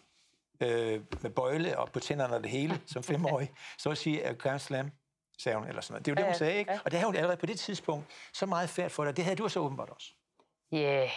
[0.61, 4.39] øh, med bøjle og på tænderne og det hele, som femårig, så at sige, at
[4.39, 4.91] Grand Slam,
[5.39, 6.07] sagde hun, eller sådan noget.
[6.07, 6.73] Det er jo det, hun sagde, ikke?
[6.85, 9.17] Og det havde hun allerede på det tidspunkt så meget færdigt for dig.
[9.17, 10.13] Det havde du så åbenbart også.
[10.73, 11.11] Ja, yeah.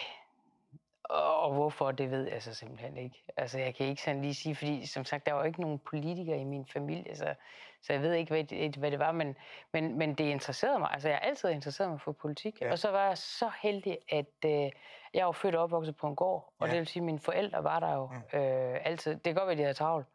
[1.10, 3.24] Og hvorfor, det ved jeg så simpelthen ikke.
[3.36, 6.38] Altså, jeg kan ikke sådan lige sige, fordi som sagt, der var ikke nogen politikere
[6.38, 7.34] i min familie, så,
[7.82, 9.36] så jeg ved ikke, hvad det, hvad det var, men,
[9.72, 10.90] men, men det interesserede mig.
[10.92, 12.72] Altså, jeg har altid interesseret mig for politik, ja.
[12.72, 14.70] og så var jeg så heldig, at øh,
[15.14, 16.72] jeg var født og opvokset på en gård, og ja.
[16.72, 18.38] det vil sige, at mine forældre var der jo mm.
[18.38, 19.14] øh, altid.
[19.14, 20.06] Det kan godt være, at de havde travlt,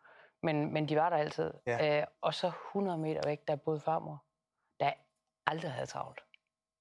[0.44, 1.54] men, men de var der altid.
[1.68, 2.00] Ja.
[2.00, 4.24] Øh, og så 100 meter væk, der boede farmor,
[4.80, 4.92] der
[5.48, 6.24] aldrig havde travlt,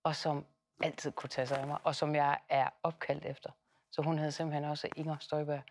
[0.04, 0.46] og som
[0.82, 3.50] altid kunne tage sig af mig, og som jeg er opkaldt efter.
[3.92, 5.62] Så hun hed simpelthen også Inger Støjberg.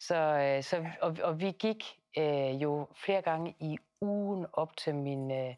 [0.00, 1.84] Så, øh, så, og, og vi gik
[2.18, 5.54] øh, jo flere gange i ugen op til min, øh,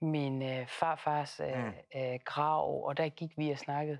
[0.00, 1.72] min øh, farfars øh, mm.
[1.96, 3.98] øh, grav, og der gik vi og snakkede.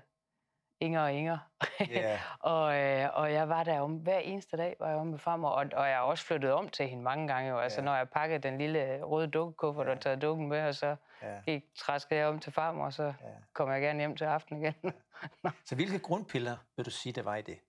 [0.81, 1.37] Inger og Inger.
[1.81, 2.19] Yeah.
[2.53, 5.49] og, øh, og jeg var der om hver eneste dag, var jeg om med farmor,
[5.49, 7.49] og, og jeg har også flyttet om til hende mange gange.
[7.49, 7.59] Jo.
[7.59, 7.85] Altså, yeah.
[7.85, 9.95] når jeg pakkede den lille røde dukkekuffert yeah.
[9.95, 11.43] og taget dukken med, og så yeah.
[11.45, 13.15] gik, træskede jeg om til farmor, og så yeah.
[13.53, 14.73] kom jeg gerne hjem til aften igen.
[14.85, 15.53] yeah.
[15.67, 17.59] så hvilke grundpiller vil du sige, der var i det?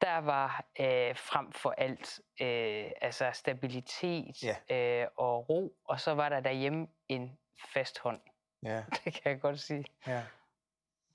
[0.00, 4.36] Der var øh, frem for alt øh, altså stabilitet
[4.70, 5.02] yeah.
[5.02, 7.38] øh, og ro, og så var der derhjemme en
[7.74, 8.20] fast hånd.
[8.62, 8.76] Ja.
[9.04, 9.84] Det kan jeg godt sige.
[10.06, 10.22] Ja.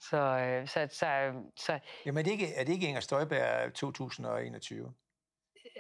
[0.02, 4.94] Så, øh, så, så, så Jamen er det ikke, er det ikke Inger Støjberg 2021?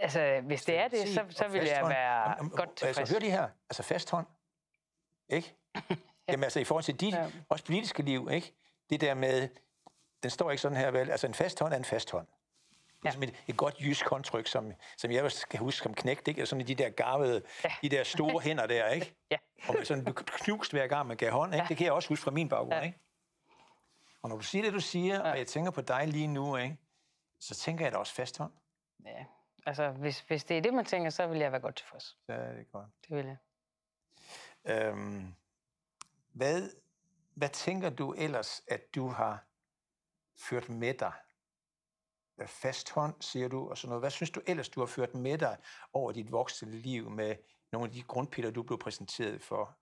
[0.01, 2.97] altså, hvis det er det, så, så vil jeg være godt tilfreds.
[2.97, 3.49] Altså, hør det her.
[3.69, 4.27] Altså fast hånd.
[5.29, 5.55] Ikke?
[6.29, 7.27] Jamen altså i forhold til dit, Ja.
[7.49, 8.53] også politiske liv, ikke?
[8.89, 9.49] Det der med,
[10.23, 12.27] den står ikke sådan her vel, altså en fast hånd er en fast hånd.
[12.27, 13.11] Det er Ja.
[13.11, 16.39] som et, et godt jysk håndtryk, som, som jeg kan huske som knægt, ikke?
[16.39, 17.69] Altså sådan de der garvede, Ja.
[17.81, 19.15] de der store hænder der, ikke?
[19.31, 19.37] Ja.
[19.67, 21.63] Og man sådan knust hver gang, man gav hånd, ikke?
[21.63, 21.67] Ja.
[21.67, 22.81] Det kan jeg også huske fra min baggrund, Ja.
[22.81, 22.99] ikke?
[24.21, 26.77] Og når du siger det, du siger, og jeg tænker på dig lige nu, ikke?
[27.39, 28.53] Så tænker jeg da også fast hånd.
[29.05, 29.25] Ja.
[29.65, 32.17] Altså, hvis, hvis det er det, man tænker, så vil jeg være godt tilfreds.
[32.27, 32.87] Er det godt.
[33.07, 33.37] Det vil jeg.
[34.65, 35.33] Øhm,
[36.33, 36.69] hvad,
[37.35, 39.45] hvad tænker du ellers, at du har
[40.37, 41.13] ført med dig?
[42.45, 44.01] Fast hånd, siger du, og sådan noget.
[44.01, 45.57] Hvad synes du ellers, du har ført med dig
[45.93, 47.35] over dit voksne liv med
[47.71, 49.77] nogle af de grundpiller, du blev præsenteret for?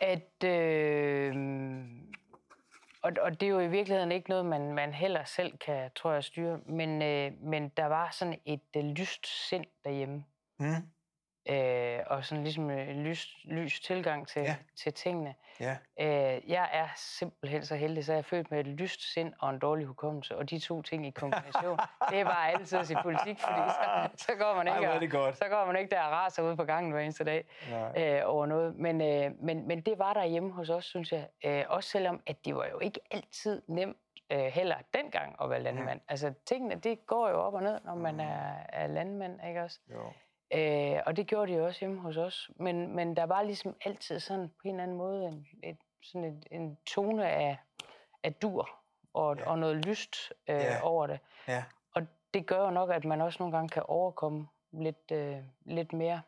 [0.00, 1.34] At, øh,
[3.06, 6.12] og, og det er jo i virkeligheden ikke noget, man, man heller selv kan, tror
[6.12, 6.60] jeg, styre.
[6.66, 10.24] Men, øh, men der var sådan et øh, lyst sind derhjemme.
[10.58, 10.88] Mm.
[11.48, 14.56] Øh, og sådan ligesom en lys, lys tilgang til, Ja.
[14.76, 15.34] til tingene.
[15.60, 19.32] Ja, Øh, jeg er simpelthen så heldig, så jeg er født med et lyst sind
[19.40, 20.36] og en dårlig hukommelse.
[20.36, 21.78] Og de to ting i kombination,
[22.10, 25.10] det er bare altid i politik, fordi så, så, går man Ej, ikke, og- det
[25.10, 25.36] godt.
[25.36, 28.02] så går man ikke der og raser ude på gangen hver eneste dag Nej.
[28.16, 28.74] øh, over noget.
[28.76, 31.26] Men, øh, men, men det var der hjemme hos os, synes jeg.
[31.44, 33.96] Øh, også selvom, at det var jo ikke altid nemt
[34.32, 36.00] øh, heller dengang at være landmand.
[36.08, 39.80] Altså tingene, det går jo op og ned, når man er, er landmand, ikke også?
[39.90, 40.12] jo.
[40.54, 42.50] Øh, og det gjorde de også hjemme hos os.
[42.56, 46.24] Men, men der var ligesom altid sådan på en eller anden måde en, et, sådan
[46.24, 47.56] et, en tone af,
[48.22, 48.70] af dur
[49.14, 49.42] og, Ja.
[49.42, 49.50] ja.
[49.50, 50.62] og noget lyst øh, Ja.
[50.74, 50.80] ja.
[50.82, 51.20] over det.
[51.48, 52.02] Ja, Og
[52.34, 56.22] det gør jo nok, at man også nogle gange kan overkomme lidt, øh, lidt mere.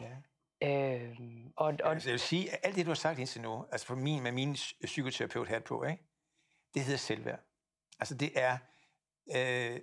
[0.00, 0.16] ja.
[0.62, 1.18] Øh,
[1.56, 3.86] og, og, Altså, jeg vil sige, at alt det, du har sagt indtil nu, altså
[3.86, 6.02] for min, med min psy- psykoterapeut hat på, ikke?
[6.74, 7.40] det hedder selvværd.
[8.00, 8.58] Altså det er
[9.36, 9.80] øh,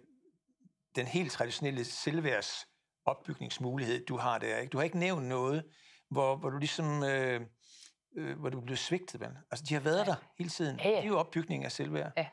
[0.96, 2.68] den helt traditionelle selvværds
[3.08, 4.58] opbygningsmulighed, du har der.
[4.58, 4.70] Ikke?
[4.70, 5.64] Du har ikke nævnt noget,
[6.10, 7.04] hvor, hvor du ligesom...
[7.04, 7.42] Øh,
[8.18, 9.38] øh, hvor du blev svigtet, vel?
[9.52, 10.80] Altså, de har været der hele tiden.
[10.80, 10.96] Ja, ja.
[10.96, 12.12] Det er jo opbygning af selvværd.
[12.18, 12.28] Ja.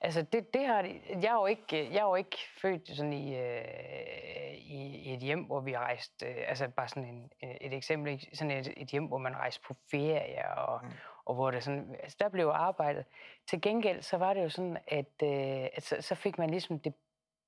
[0.00, 0.82] Altså, det, det har
[1.22, 5.44] jeg, er jo ikke, jeg er jo ikke født sådan i, øh, i, et hjem,
[5.44, 8.36] hvor vi har rejst, øh, altså bare sådan en, øh, et eksempel, ikke?
[8.36, 10.90] sådan et, et hjem, hvor man rejste på ferie, og, mm.
[11.24, 13.04] og hvor det sådan, altså der blev arbejdet.
[13.48, 16.80] Til gengæld, så var det jo sådan, at, øh, at så, så fik man ligesom
[16.80, 16.94] det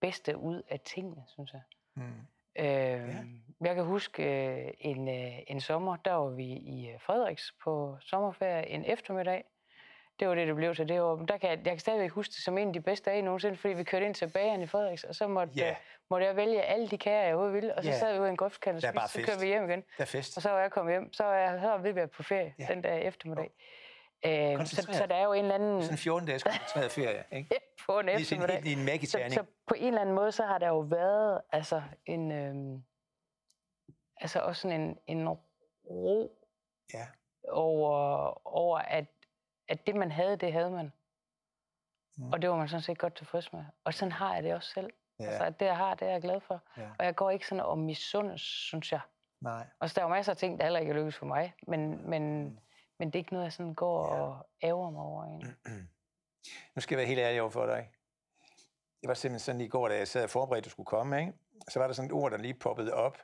[0.00, 1.62] bedste ud af tingene, synes jeg.
[1.72, 1.77] Mm.
[2.58, 3.00] Øh, ja.
[3.60, 7.96] Jeg kan huske øh, en, øh, en sommer, der var vi i øh, Frederiks på
[8.00, 9.44] sommerferie en eftermiddag.
[10.20, 11.16] Det var det, det blev til det år.
[11.16, 13.22] Men der kan jeg, jeg kan stadigvæk huske det som en af de bedste dage
[13.22, 15.76] nogensinde, fordi vi kørte ind til bageren i Frederiks, og så måtte, yeah.
[16.10, 17.98] måtte jeg vælge alle de kager, jeg overhovedet ville, og så Ja.
[17.98, 19.80] sad vi ude i en grøftkant og spiste, så kørte vi hjem igen.
[19.96, 20.36] Der er fest.
[20.36, 22.54] Og så var jeg kommet hjem, så var jeg, så var vi været på ferie
[22.58, 22.66] ja.
[22.70, 23.50] den dag eftermiddag.
[24.26, 27.60] Øh, så, så der er jo en eller anden Sådan 14 dages koncentreret ferie, ikke?
[27.86, 28.54] på en er eftermiddag.
[28.54, 29.32] helt i en Så, magiterning.
[29.32, 32.84] så på en eller anden måde, så har der jo været altså en, øhm,
[34.20, 36.34] altså også sådan en, en ro
[36.94, 37.06] Ja.
[37.50, 37.96] over,
[38.56, 39.06] over at,
[39.68, 40.92] at det, man havde, det havde man.
[42.16, 42.32] Mm.
[42.32, 43.64] Og det var man sådan set godt tilfreds med.
[43.84, 44.90] Og sådan har jeg det også selv.
[45.20, 45.24] Ja.
[45.24, 46.62] Altså, at det, jeg har, det er jeg glad for.
[46.76, 46.88] Ja.
[46.98, 49.00] Og jeg går ikke sådan og misundes, synes jeg.
[49.40, 49.66] Nej.
[49.80, 51.54] Og så der er jo masser af ting, der heller ikke er lykkedes for mig.
[51.66, 52.58] Men, men, Mm.
[52.98, 54.20] Men det er ikke noget, jeg sådan går Ja.
[54.22, 55.24] og ærger mig over.
[55.24, 55.54] Egentlig.
[56.76, 57.90] Nu skal jeg være helt ærlig over for dig.
[59.00, 61.20] Det var simpelthen sådan i går, da jeg sad og forberedte, at du skulle komme,
[61.20, 61.32] ikke?
[61.68, 63.18] så var der sådan et ord, der lige poppede op,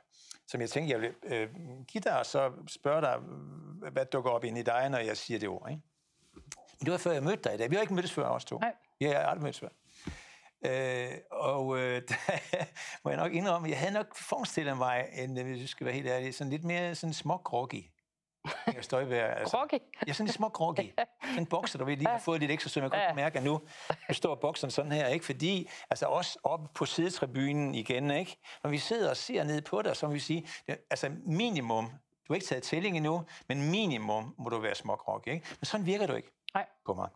[0.47, 1.49] som jeg tænkte, jeg ville øh,
[1.87, 3.17] give dig, og så spørge dig,
[3.91, 5.69] hvad dukker op ind i dig, når jeg siger det ord.
[5.69, 5.81] Ikke?
[6.81, 7.69] Det var før jeg mødte dig i dag.
[7.69, 8.57] Vi har ikke mødtes før, os to.
[8.59, 8.73] Nej.
[8.99, 9.69] Vi har aldrig mødtes før.
[10.65, 12.15] Øh, og øh, der
[13.03, 15.95] må jeg nok indrømme, jeg havde nok forestillet mig, en, øh, hvis jeg skal være
[15.95, 17.91] helt ærlig, sådan lidt mere sådan smågroggy.
[18.67, 19.37] Inger Støjberg.
[19.37, 19.57] Altså.
[19.57, 19.79] Groggy.
[20.07, 20.91] Ja, sådan lidt små groggy.
[21.23, 23.07] Sådan en bokser, der ved lige har fået lidt ekstra, så jeg godt Ja.
[23.07, 23.61] kan mærke, at nu
[24.07, 25.25] består bokseren sådan her, ikke?
[25.25, 28.37] Fordi, altså også oppe på sidetribunen igen, ikke?
[28.63, 31.85] Når vi sidder og ser ned på dig, så må vi sige, altså minimum,
[32.27, 35.47] du har ikke taget tælling endnu, men minimum må du være små groggy, ikke?
[35.59, 36.65] Men sådan virker du ikke Nej.
[36.85, 37.09] på mig.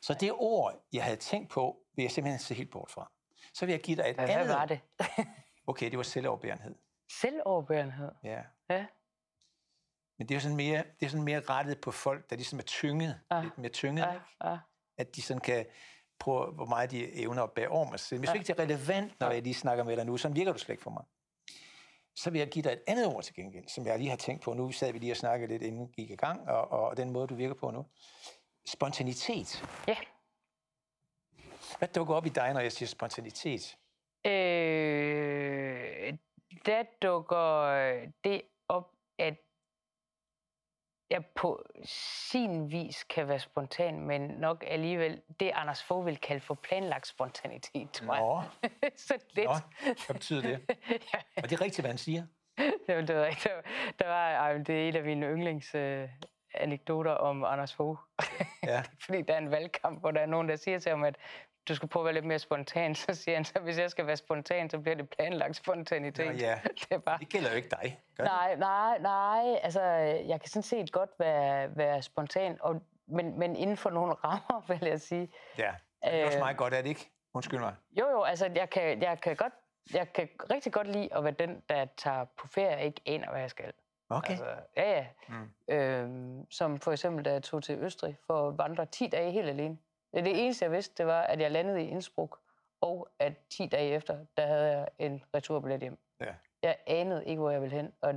[0.00, 3.10] Så det ord, jeg havde tænkt på, vil jeg simpelthen se helt bort fra.
[3.54, 4.48] Så vil jeg give dig et Hvad andet.
[4.48, 4.80] var det?
[5.66, 6.74] Okay, det var selvoverbærenhed.
[7.20, 8.10] Selvoverbærenhed.
[8.24, 8.40] Ja.
[8.70, 8.84] Ja.
[10.18, 12.58] Men det er jo sådan mere, det er sådan mere rettet på folk, der ligesom
[12.58, 13.42] er tynget, Ah.
[13.44, 14.24] lidt mere tynget, ikke?
[14.44, 14.58] ja.
[14.98, 15.66] at de sådan kan
[16.20, 18.18] prøve, hvor meget de evner at bære over mig selv.
[18.20, 18.34] Hvis ja.
[18.34, 20.72] ikke det er relevant, når jeg lige snakker med dig nu, så virker du slet
[20.72, 21.04] ikke for mig.
[22.16, 24.42] Så vil jeg give dig et andet ord til gengæld, som jeg lige har tænkt
[24.42, 24.72] på nu.
[24.72, 27.26] sad vi lige og snakkede lidt, inden vi gik i gang, og, og den måde,
[27.26, 27.86] du virker på nu.
[28.66, 29.64] Spontanitet.
[29.88, 29.96] ja.
[31.78, 33.76] Hvad dukker op i dig, når jeg siger spontanitet?
[34.26, 34.32] Øh,
[36.66, 37.66] der dukker
[38.24, 39.34] det op, at
[41.10, 46.40] jeg på sin vis kan være spontan, men nok alligevel det, Anders Fogh vil kalde
[46.40, 48.70] for planlagt spontanitet, tror Nå, jeg.
[49.06, 49.46] Så lidt.
[49.46, 49.54] Nå,
[50.06, 50.60] hvad betyder det?
[51.14, 52.26] ja, Og det er rigtigt, hvad han siger.
[52.86, 53.60] det, var, det, var, der,
[53.98, 56.08] der var, ej, det er et af mine yndlings øh,
[56.54, 57.98] anekdoter om Anders Fogh.
[58.62, 58.82] Ja.
[59.04, 61.16] Fordi der er en valgkamp, hvor der er nogen, der siger til ham, at
[61.68, 62.94] du skal prøve at være lidt mere spontan.
[62.94, 66.26] Så siger han, så hvis jeg skal være spontan, så bliver det planlagt spontanitet.
[66.26, 66.58] Nå, ja.
[66.80, 67.18] Det er bare...
[67.18, 68.00] Det gælder jo ikke dig.
[68.16, 68.32] Gør det?
[68.32, 69.58] Nej, nej, nej.
[69.62, 69.82] Altså,
[70.28, 74.64] jeg kan sådan set godt være, være spontan, og, men, men inden for nogle rammer,
[74.68, 75.28] vil jeg sige.
[75.58, 75.74] Ja,
[76.04, 76.42] det er også Øh.
[76.42, 77.10] meget godt, er det ikke?
[77.34, 77.74] Undskyld mig.
[77.98, 79.52] Jo, jo, altså, jeg kan, jeg kan godt
[79.94, 83.30] jeg kan rigtig godt lide at være den, der tager på ferie og ikke aner,
[83.30, 83.72] hvad jeg skal.
[84.08, 84.30] Okay.
[84.30, 84.46] Altså,
[84.76, 85.06] ja, ja.
[85.28, 85.74] Mm.
[85.74, 89.48] Øhm, som for eksempel, da jeg tog til Østrig for at vandre 10 dage helt
[89.48, 89.78] alene.
[90.14, 92.36] Det, eneste, jeg vidste, det var, at jeg landede i Innsbruck,
[92.80, 95.98] og at 10 dage efter, der havde jeg en returbillet hjem.
[96.20, 96.34] Ja.
[96.62, 98.14] Jeg anede ikke, hvor jeg ville hen, og,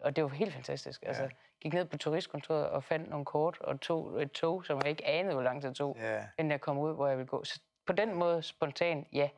[0.00, 1.02] og det var helt fantastisk.
[1.06, 1.28] Altså, Ja.
[1.60, 5.06] gik ned på turistkontoret og fandt nogle kort og tog et tog, som jeg ikke
[5.06, 6.24] anede, hvor lang tid tog, Ja.
[6.38, 7.44] inden jeg kom ud, hvor jeg ville gå.
[7.44, 9.28] Så på den måde spontan, ja.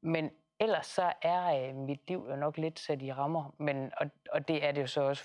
[0.00, 4.06] Men ellers så er øh, mit liv jo nok lidt sat i rammer, men, og,
[4.32, 5.24] og det er det jo så også,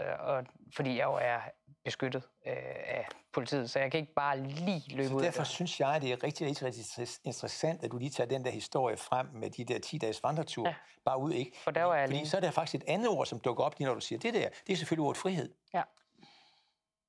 [0.00, 0.44] øh, og,
[0.76, 1.40] fordi jeg jo er
[1.88, 2.52] beskyttet øh,
[2.86, 5.20] af politiet, så jeg kan ikke bare lige løbe Så ud.
[5.20, 5.46] af derfor døren.
[5.46, 6.84] synes jeg, det er rigtig, rigtig, rigtig
[7.24, 10.64] interessant, at du lige tager den der historie frem med de der 10-dages vandretur.
[10.64, 10.68] Ja.
[10.70, 10.74] Ja.
[11.04, 11.52] Bare ud, ikke?
[11.58, 12.28] For der var jeg Fordi alene.
[12.28, 14.34] så er der faktisk et andet ord, som dukker op lige når du siger det
[14.34, 14.48] der.
[14.66, 15.54] Det er selvfølgelig ordet frihed.
[15.74, 15.82] Ja.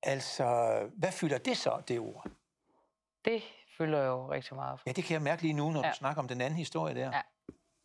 [0.04, 0.46] Altså,
[0.98, 2.28] hvad fylder det så, det ord?
[3.26, 3.44] Det
[3.78, 4.84] fylder jo rigtig meget for.
[4.88, 5.86] Ja, det kan jeg mærke lige nu, når ja.
[5.86, 5.92] Ja.
[5.92, 7.22] du snakker om den anden historie der.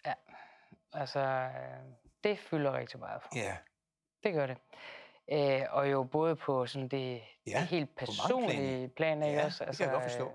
[0.06, 0.14] Ja.
[0.92, 1.50] Altså, øh,
[2.24, 3.28] det fylder rigtig meget for.
[3.36, 3.56] ja.
[4.22, 4.56] Det gør det.
[5.32, 9.64] Øh, og jo både på sådan det, Ja, det helt personlige plan, ikke Ja, også?
[9.64, 10.28] det kan jeg godt forstå.
[10.30, 10.34] øh,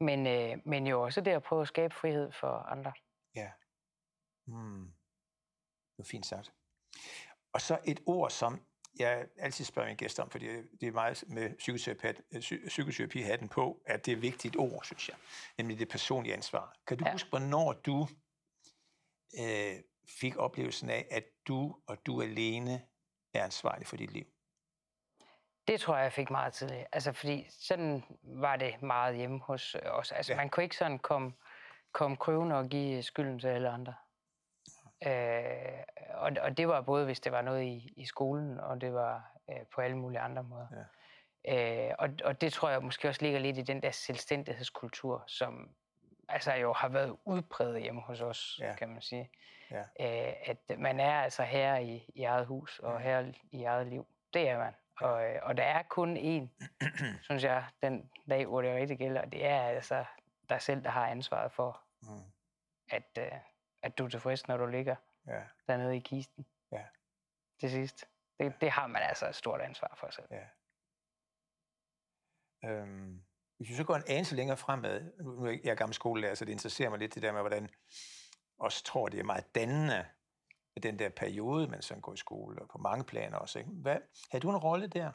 [0.00, 2.92] Men, øh, men jo også det at prøve at skabe frihed for andre.
[3.34, 3.50] Ja.
[4.46, 4.84] Hmm.
[5.96, 6.52] Det var fint sagt.
[7.52, 8.66] Og så et ord, som
[8.98, 10.46] jeg altid spørger mine gæster om, fordi
[10.80, 14.84] det er meget med psykoterapi- øh, psy- psykoterapi-hatten på, at det er et vigtigt ord,
[14.84, 15.16] synes jeg,
[15.58, 16.76] nemlig det personlige ansvar.
[16.86, 17.04] Kan du.
[17.06, 17.12] Ja.
[17.12, 18.08] huske, hvornår du
[19.40, 19.76] øh,
[20.20, 22.86] fik oplevelsen af, at du og du alene
[23.34, 24.26] er ansvarlig for dit liv?
[25.68, 26.86] Det tror jeg, jeg fik meget tidligt.
[26.92, 30.12] Altså, fordi sådan var det meget hjemme hos øh, os.
[30.12, 30.36] Altså, Ja.
[30.36, 31.32] man kunne ikke sådan komme,
[31.92, 33.94] komme krøvende og give skylden til alle andre.
[35.06, 35.82] Øh,
[36.14, 39.30] og, og det var både, hvis det var noget i, i skolen, og det var
[39.50, 40.66] øh, på alle mulige andre måder.
[41.44, 41.88] Ja.
[41.88, 45.74] Øh, og, og det tror jeg måske også ligger lidt i den der selvstændighedskultur, som
[46.28, 48.74] altså jo har været udpræget hjemme hos os, Ja.
[48.74, 49.30] kan man sige.
[49.70, 49.80] Ja.
[49.80, 52.98] Øh, at man er altså her i, i eget hus og Ja.
[52.98, 54.06] her i eget liv.
[54.34, 54.74] Det er man.
[55.00, 56.48] Og, øh, og der er kun én,
[57.26, 59.20] synes jeg, den dag, hvor det rigtig gælder.
[59.20, 60.04] og Det er altså
[60.48, 62.32] dig selv, der har ansvaret for, Mm.
[62.90, 63.32] at, øh,
[63.82, 66.46] at du er tilfreds, når du ligger Ja, dernede i kisten.
[66.72, 66.84] Ja.
[67.60, 68.04] Til sidst.
[68.40, 70.26] Det, det har man altså et stort ansvar for selv.
[70.30, 70.44] ja.
[72.64, 73.22] Øhm,
[73.58, 76.52] hvis vi så går en anelse længere fremad, nu er jeg gammel skolelærer, så det
[76.52, 77.68] interesserer mig lidt det der med, hvordan
[78.58, 80.04] også tror, det er meget dannende
[80.82, 83.58] den der periode, man sådan går i skole, og på mange planer også.
[83.58, 83.70] Ikke?
[83.70, 83.96] Hvad,
[84.30, 85.12] havde du en rolle der?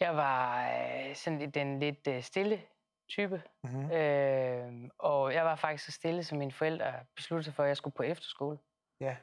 [0.00, 2.62] Jeg var øh, sådan den lidt øh, stille
[3.08, 3.42] type.
[3.64, 3.90] Mm-hmm.
[3.90, 7.76] Øh, og jeg var faktisk så stille, som mine forældre besluttede sig for, at jeg
[7.76, 8.58] skulle på efterskole.
[9.00, 9.16] Ja,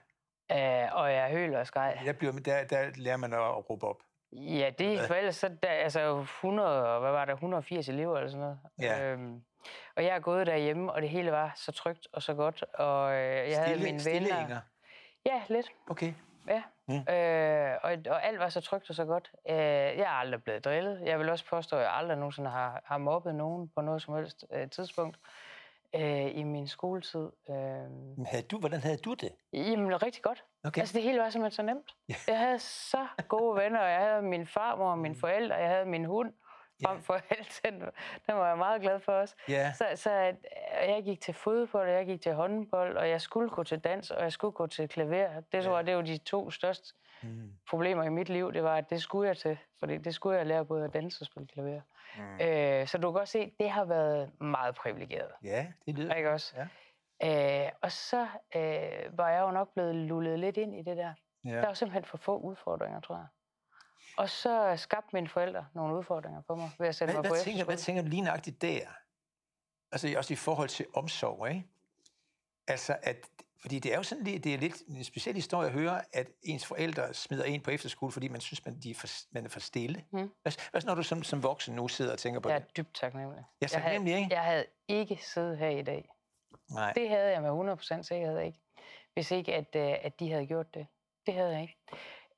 [0.51, 2.01] Øh, og jeg høl og skreg.
[2.05, 4.03] der, bliver, der, der lærer man at råbe op.
[4.33, 5.07] Ja, det Hvad?
[5.07, 8.59] for ellers så der, altså 100, og hvad var der, 180 elever eller sådan noget.
[8.81, 9.11] Ja.
[9.11, 9.41] Øhm,
[9.95, 12.63] og jeg er gået derhjemme, og det hele var så trygt og så godt.
[12.73, 14.41] Og øh, jeg havde Stille, mine stille venner.
[14.41, 14.59] Inger.
[15.25, 15.71] Ja, lidt.
[15.89, 16.13] Okay.
[16.47, 16.63] Ja.
[16.87, 17.13] Mm.
[17.13, 19.31] Øh, og, og alt var så trygt og så godt.
[19.49, 21.01] Øh, jeg er aldrig blevet drillet.
[21.05, 24.15] Jeg vil også påstå, at jeg aldrig nogensinde har, har mobbet nogen på noget som
[24.15, 25.17] helst øh, tidspunkt
[25.95, 27.29] øh, i min skoletid.
[27.49, 27.55] Øh,
[28.17, 29.31] Men havde du, hvordan havde du det?
[29.53, 30.43] jamen, rigtig godt.
[30.63, 30.81] Okay.
[30.81, 31.91] Altså, det hele var simpelthen så nemt.
[32.09, 32.15] Ja.
[32.27, 35.19] Jeg havde så gode venner, og jeg havde min farmor og mine Mm.
[35.19, 36.33] forældre, og jeg havde min hund.
[36.85, 37.73] Frem for alt, den,
[38.27, 39.35] den var jeg meget glad for også.
[39.49, 40.33] Ja, Så, så øh,
[40.89, 44.11] jeg gik til fodbold, og jeg gik til håndbold, og jeg skulle gå til dans,
[44.11, 45.41] og jeg skulle gå til klaver.
[45.51, 45.77] Det tror Ja.
[45.77, 46.93] jeg, det var de to største
[47.23, 47.53] mm.
[47.69, 48.53] problemer i mit liv.
[48.53, 51.21] Det var, at det skulle jeg til, fordi det skulle jeg lære både at danse
[51.21, 51.81] og spille klaver.
[52.17, 52.41] Mm.
[52.41, 55.31] Øh, så du kan godt se, at det har været meget privilegeret.
[55.43, 56.13] ja, det lyder.
[56.13, 56.55] Ikke også?
[56.55, 56.67] Ja.
[57.65, 61.13] Øh, og så øh, var jeg jo nok blevet lullet lidt ind i det der.
[61.45, 61.49] Ja.
[61.49, 63.27] Der var simpelthen for få udfordringer, tror jeg.
[64.17, 67.33] Og så skabte mine forældre nogle udfordringer for mig ved at sætte Hvad, mig på
[67.35, 68.79] hvad, tænker, hvad tænker du lige nøjagtigt der?
[69.91, 71.67] Altså også i forhold til omsorg, ikke?
[72.67, 73.29] Altså, at,
[73.61, 76.27] fordi det er jo sådan lidt, det er lidt en speciel historie at høre, at
[76.43, 79.49] ens forældre smider en på efterskole, fordi man synes, man, de er for, man er
[79.49, 80.05] for stille.
[80.11, 80.31] Mm.
[80.41, 82.59] Hvad, hvad så, når du som, som voksen nu sidder og tænker på Jeg er
[82.59, 82.77] det?
[82.77, 83.43] dybt taknemmelig.
[83.61, 84.35] Jeg er jeg, havde, taknemmelig, ikke?
[84.35, 86.09] jeg havde ikke siddet her i dag.
[86.71, 86.93] Nej.
[86.93, 88.59] Det havde jeg med 100% sikkerhed ikke.
[89.13, 90.87] Hvis ikke, at, øh, at de havde gjort det.
[91.25, 91.77] Det havde jeg ikke.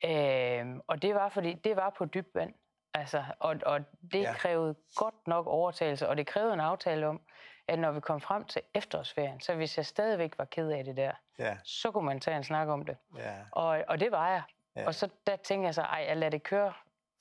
[0.05, 2.53] Øh, og det var, fordi det var på dybt vand.
[2.93, 3.79] Altså, og, og
[4.11, 4.33] det ja.
[4.33, 7.21] krævede godt nok overtagelse, og det krævede en aftale om,
[7.67, 10.97] at når vi kom frem til efterårsferien, så hvis jeg stadigvæk var ked af det
[10.97, 12.97] der, Ja, så kunne man tage en snak om det.
[13.17, 14.41] ja, Og, og det var jeg.
[14.75, 14.85] Ja.
[14.87, 16.73] Og så der tænkte jeg så, ej, jeg lader det køre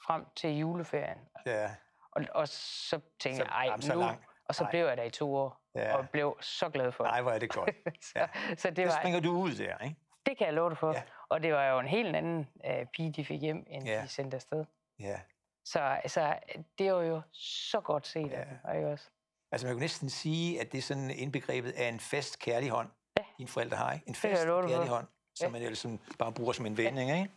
[0.07, 1.19] frem til juleferien.
[1.47, 1.71] ja.
[2.13, 4.01] Og, og så tænkte Så- jeg, ej, jamen, så nu...
[4.01, 4.25] langt.
[4.49, 4.71] Og så Nej.
[4.71, 5.97] blev jeg der i to år, Ja.
[5.97, 7.13] og blev så glad for det.
[7.13, 7.71] Nej, hvor er det godt.
[8.05, 8.27] så, ja.
[8.57, 9.97] så det Det var, springer du ud der, ikke?
[10.27, 10.93] det kan jeg love dig for.
[10.93, 11.03] Ja.
[11.29, 14.03] Og det var jo en helt anden øh, pige, de fik hjem, end Ja.
[14.03, 14.65] de sendte afsted.
[15.01, 15.21] Ja.
[15.65, 16.39] Så altså,
[16.79, 18.37] det var jo så godt set Ja.
[18.41, 19.09] af dem, ikke også?
[19.53, 22.89] Altså man kan næsten sige, at det er sådan indbegrebet af en fast kærlig hånd,
[23.19, 23.25] Ja.
[23.39, 24.09] dine forældre har, ikke?
[24.09, 24.95] En fast kærlig for.
[24.95, 25.53] hånd, som Ja.
[25.53, 27.31] man ellers sådan bare bruger som en vending, ikke?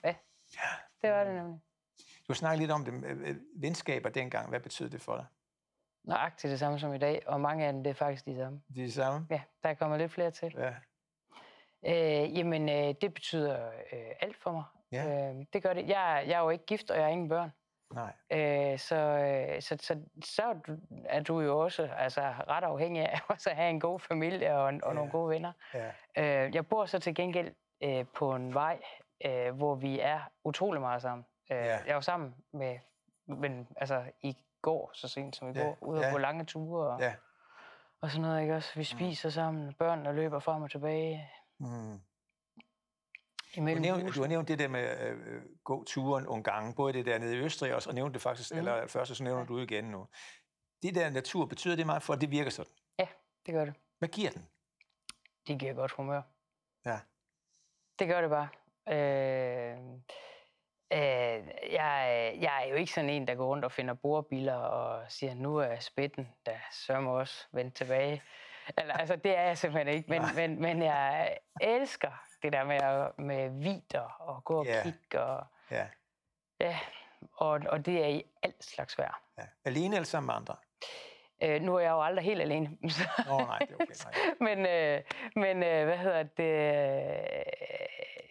[1.01, 1.59] Det var det nemlig.
[1.99, 2.93] Du har snakket lidt om det.
[3.05, 5.25] øh, øh, Venskaber dengang, hvad betød det for dig?
[6.03, 8.61] Nøjagtigt det samme som i dag, og mange af dem, det er faktisk de samme.
[8.67, 9.27] Det er det samme?
[9.29, 10.55] Ja, der er kommet lidt flere til.
[10.57, 10.73] Ja.
[11.85, 14.63] Øh, jamen, øh, det betyder øh, alt for mig.
[14.91, 15.29] Ja.
[15.29, 15.87] Øh, det gør det.
[15.87, 17.51] Jeg, jeg er jo ikke gift, og jeg har ingen børn.
[17.93, 18.13] Nej.
[18.31, 20.55] Øh, så, øh, så, så, så
[21.05, 24.63] er du- jo også altså, ret afhængig af også at have en god familie og,
[24.63, 24.93] og Ja.
[24.93, 25.51] nogle gode venner.
[25.73, 25.91] Ja.
[26.45, 28.81] Øh, jeg bor så til gengæld øh, på en vej,
[29.25, 31.25] øh, hvor vi er utrolig meget sammen.
[31.51, 31.77] Øh, Ja.
[31.87, 32.79] Jeg var sammen med,
[33.27, 36.07] men, altså i går, så sent som i Ja, går, ude ja.
[36.07, 37.13] at gå lange ture og, Ja.
[38.01, 38.41] og sådan noget.
[38.41, 38.55] Ikke?
[38.55, 42.01] Også, vi spiser sammen, børnene løber frem og tilbage Mm.
[43.55, 44.15] Du, imellem nævnt, husene.
[44.15, 47.35] du har nævnt det der med øh, gå turen nogle gange, både det der nede
[47.35, 48.57] i Østrig også, og nævnte det faktisk, mm.
[48.57, 49.45] Eller først, og så nævner Ja.
[49.45, 50.07] du igen nu.
[50.83, 52.71] Det der natur, betyder det meget for, at det virker sådan?
[52.99, 53.07] Ja,
[53.45, 53.73] det gør det.
[53.99, 54.47] Hvad giver den?
[55.47, 56.21] Det giver godt humør.
[56.85, 56.99] Ja.
[57.99, 58.47] Det gør det bare.
[58.89, 59.77] Øh,
[60.93, 65.11] øh, jeg, jeg er jo ikke sådan en, der går rundt og finder bordbiler og
[65.11, 68.23] siger, nu er spætten, der sørger også vendt tilbage.
[68.77, 70.09] Eller, altså, det er jeg simpelthen ikke.
[70.09, 72.11] Men, men, men jeg elsker
[72.45, 74.81] det der med, at, med vider og gå og Ja.
[74.83, 75.21] kigge.
[75.21, 75.87] Og, Ja.
[76.59, 76.79] ja,
[77.33, 79.21] og, og det er i alt slags vejr.
[79.37, 79.43] ja.
[79.65, 80.55] Alene eller sammen med andre?
[81.43, 82.77] Øh, nu er jeg jo aldrig helt alene.
[82.89, 83.93] så- Nå, nej, det er okay.
[84.05, 84.35] Nej.
[84.55, 85.01] men, øh,
[85.35, 87.43] men øh, hvad hedder det?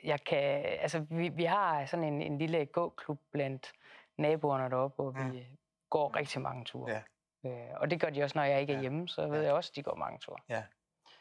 [0.05, 3.73] Jeg kan, altså, vi, vi har sådan en, en lille gåklub blandt
[4.19, 5.33] naboerne deroppe, hvor Mm.
[5.33, 5.47] vi
[5.91, 6.93] går rigtig mange ture.
[6.93, 7.03] Ja.
[7.51, 8.81] Øh, og det gør de også, når jeg ikke er Ja.
[8.81, 9.45] hjemme, så ved Ja.
[9.47, 10.39] jeg også, at de går mange ture.
[10.49, 10.63] Ja.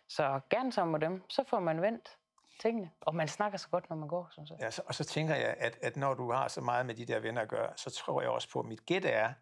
[0.08, 2.18] Så gerne sammen med dem, så får man vendt
[2.64, 2.92] tingene.
[3.02, 4.58] Og man snakker så godt, når man går, synes jeg.
[4.62, 7.06] Ja, så, og så tænker jeg, at, at når du har så meget med de
[7.06, 9.34] der venner at gøre, så tror jeg også på, at mit gæt er,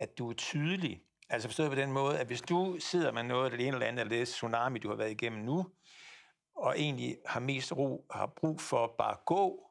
[0.00, 1.02] at du er tydelig.
[1.30, 4.00] Altså forstået på den måde, at hvis du sidder med noget det ene eller andet,
[4.00, 5.66] eller det tsunami, du har været igennem nu,
[6.56, 9.68] og egentlig har mest ro, har brug for bare at gå,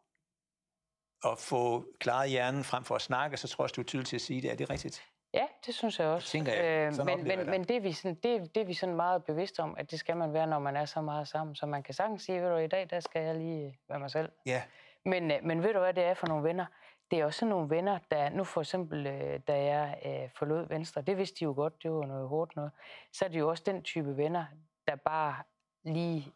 [1.24, 4.08] og få klaret hjernen frem for at snakke, så tror jeg også, du er tydelig
[4.08, 4.52] til at sige det.
[4.52, 5.04] Er det rigtigt?
[5.38, 6.28] Ja, det synes jeg også.
[6.28, 6.94] tænker jeg.
[6.94, 7.48] Sådan men men, det.
[7.48, 10.00] men det, er vi sådan, det, det er vi sådan meget bevidste om, at det
[10.00, 11.56] skal man være, når man er så meget sammen.
[11.56, 14.12] Så man kan sagtens sige, ved du, i dag der skal jeg lige være mig
[14.12, 14.32] selv.
[14.46, 14.64] Ja.
[15.06, 16.66] Men, øh, men ved du, hvad det er for nogle venner?
[17.12, 21.02] Det er også nogle venner, der nu for eksempel, øh, da jeg øh, forlod Venstre,
[21.02, 22.72] det vidste de jo godt, det var noget hårdt noget,
[23.14, 24.46] så er det jo også den type venner,
[24.88, 25.36] der bare
[25.84, 26.34] lige,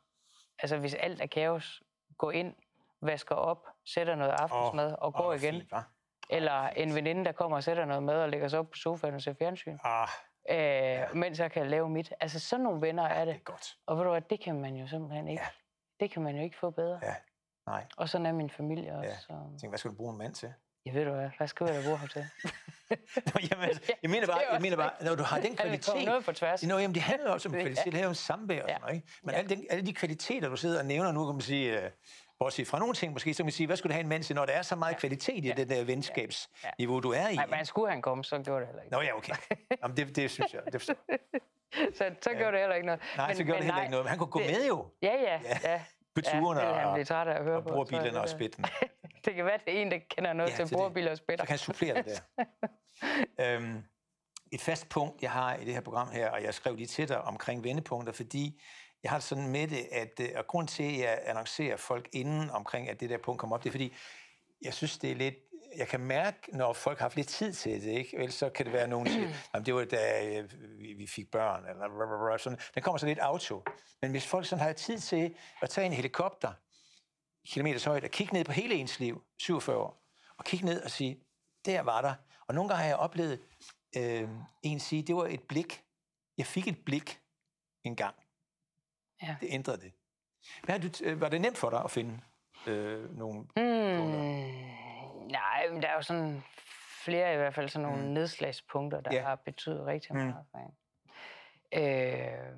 [0.59, 1.83] altså hvis alt er kaos,
[2.17, 2.55] går ind,
[3.01, 5.53] vasker op, sætter noget aftensmad og går Åh, igen.
[5.53, 5.73] Fint?
[6.31, 9.15] Eller en veninde, der kommer og sætter noget mad og lægger sig op på sofaen
[9.15, 10.07] og ser fjernsyn, Ah,
[10.49, 12.13] øh, mens jeg kan lave mit.
[12.19, 13.39] Altså sådan nogle venner er det det.
[13.39, 13.75] er godt.
[13.87, 15.43] Og ved du hvad, det kan man jo simpelthen ikke.
[15.43, 15.47] Ja.
[16.05, 16.99] Det kan man jo ikke få bedre.
[17.03, 17.13] Ja.
[17.67, 17.85] Nej.
[17.97, 19.09] Og sådan er min familie også.
[19.09, 19.15] Ja.
[19.17, 19.33] Så.
[19.33, 20.53] Jeg tænker, hvad skal du bruge en mand til?
[20.85, 22.25] Jeg ved du hvad, hvad skal jeg bruge ham til?
[23.33, 26.25] Nå, jamen, altså, jeg mener bare, jeg mener bare, når du har den kvalitet, noget
[26.25, 26.63] på tværs.
[26.63, 27.61] Nå, jamen, det handler også om Ja.
[27.61, 28.73] kvalitet, det handler om samvær og Ja.
[28.73, 29.07] sådan noget, ikke?
[29.23, 29.37] Men Ja.
[29.37, 31.83] alle, den, alle de kvaliteter, du sidder og nævner nu, kan man sige, uh,
[32.41, 34.23] bortset fra nogle ting måske, så kan man sige, hvad skulle du have en mand
[34.23, 35.53] til, når der er så meget kvalitet i Ja.
[35.53, 37.35] det der venskabsniveau, du er i?
[37.35, 38.93] Nej, men skulle han komme, så gjorde det heller ikke.
[38.95, 39.33] Nå ja, okay.
[39.83, 40.61] Jamen, det, det synes jeg.
[40.73, 40.95] Det forstår.
[41.97, 43.01] Så, så gjorde det heller ikke noget.
[43.17, 44.05] Nej, så gjorde det heller nej, ikke noget.
[44.05, 45.71] Men han kunne gå det- med jo Ja, ja, Ja.
[45.71, 45.81] ja.
[46.15, 47.75] på turene ja, det han og, blive træt af at høre og på.
[47.77, 48.65] jeg, bilerne og det spitten.
[49.25, 50.73] Det kan være, det er en, der kender noget Ja, til det.
[50.73, 51.45] brugerbiler og Så spætter.
[51.45, 52.45] kan han supplere det der.
[53.55, 53.83] øhm,
[54.51, 57.09] et fast punkt, jeg har i det her program her, og jeg skrev lige til
[57.09, 58.61] dig omkring vendepunkter, fordi
[59.03, 62.49] jeg har sådan med det, at øh, og grund til, at jeg annoncerer folk inden
[62.49, 63.93] omkring, at det der punkt kommer op, det er fordi,
[64.61, 65.35] jeg synes, det er lidt,
[65.77, 68.17] jeg kan mærke, når folk har haft lidt tid til det, ikke?
[68.17, 70.49] Ellers så kan det være, at nogen siger, jamen det var da øh,
[70.97, 72.59] vi, fik børn, eller blablabla, sådan.
[72.75, 73.63] Den kommer så lidt auto.
[74.01, 76.53] Men hvis folk sådan har tid til at tage en helikopter,
[77.47, 80.03] kilometers højde, og kigge ned på hele ens liv, 47 år,
[80.37, 81.23] og kigge ned og sige,
[81.65, 82.13] der var der.
[82.47, 83.39] Og nogle gange har jeg oplevet
[83.97, 84.29] øh,
[84.63, 85.83] en sige, det var et blik.
[86.37, 87.19] Jeg fik et blik
[87.83, 88.15] en gang.
[89.21, 89.35] Ja.
[89.41, 89.91] Det ændrede det.
[90.63, 92.19] Hvad har du, øh, var det nemt for dig at finde
[92.67, 94.51] øh, nogle Hmm,
[95.31, 96.43] nej, men der er jo sådan
[97.05, 98.07] flere i hvert fald sådan nogle Mm.
[98.07, 98.13] mm.
[98.13, 99.21] nedslagspunkter, der Ja.
[99.21, 100.19] har betydet rigtig Mm.
[100.21, 100.73] meget for en.
[101.73, 102.55] Øh,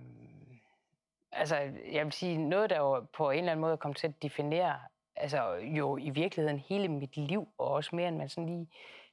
[1.31, 1.55] altså,
[1.91, 4.79] jeg vil sige, noget, der jo på en eller anden måde kom til at definere,
[5.15, 8.67] altså jo i virkeligheden hele mit liv, og også mere end man sådan lige,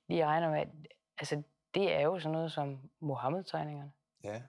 [0.08, 0.66] lige regner med,
[1.18, 1.42] altså
[1.74, 3.92] det er jo sådan noget som Mohammed-tegningerne.
[4.24, 4.42] Ja.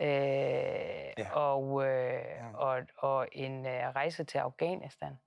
[0.00, 0.08] Øh,
[1.18, 1.30] ja.
[1.32, 2.56] Og, øh, ja.
[2.56, 5.18] og, og en øh, rejse til Afghanistan,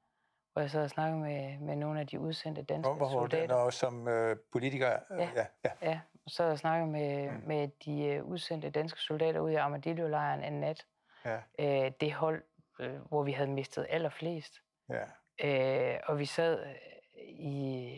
[0.53, 3.61] hvor jeg så og snakkede med, med nogle af de udsendte danske hvor, hvor soldater.
[3.61, 4.99] Hvor som øh, politiker?
[5.11, 5.29] Øh, ja.
[5.35, 5.89] Ja, ja.
[5.89, 5.99] ja.
[6.27, 7.41] Så jeg snakkede med, mm.
[7.47, 10.85] med de øh, udsendte danske soldater ude i Armadillo-lejren en nat.
[11.25, 11.37] Ja.
[11.59, 12.43] Øh, det hold,
[12.79, 14.61] øh, hvor vi havde mistet allerflest.
[14.89, 15.03] Ja.
[15.43, 16.75] Øh, og vi sad øh,
[17.23, 17.93] i,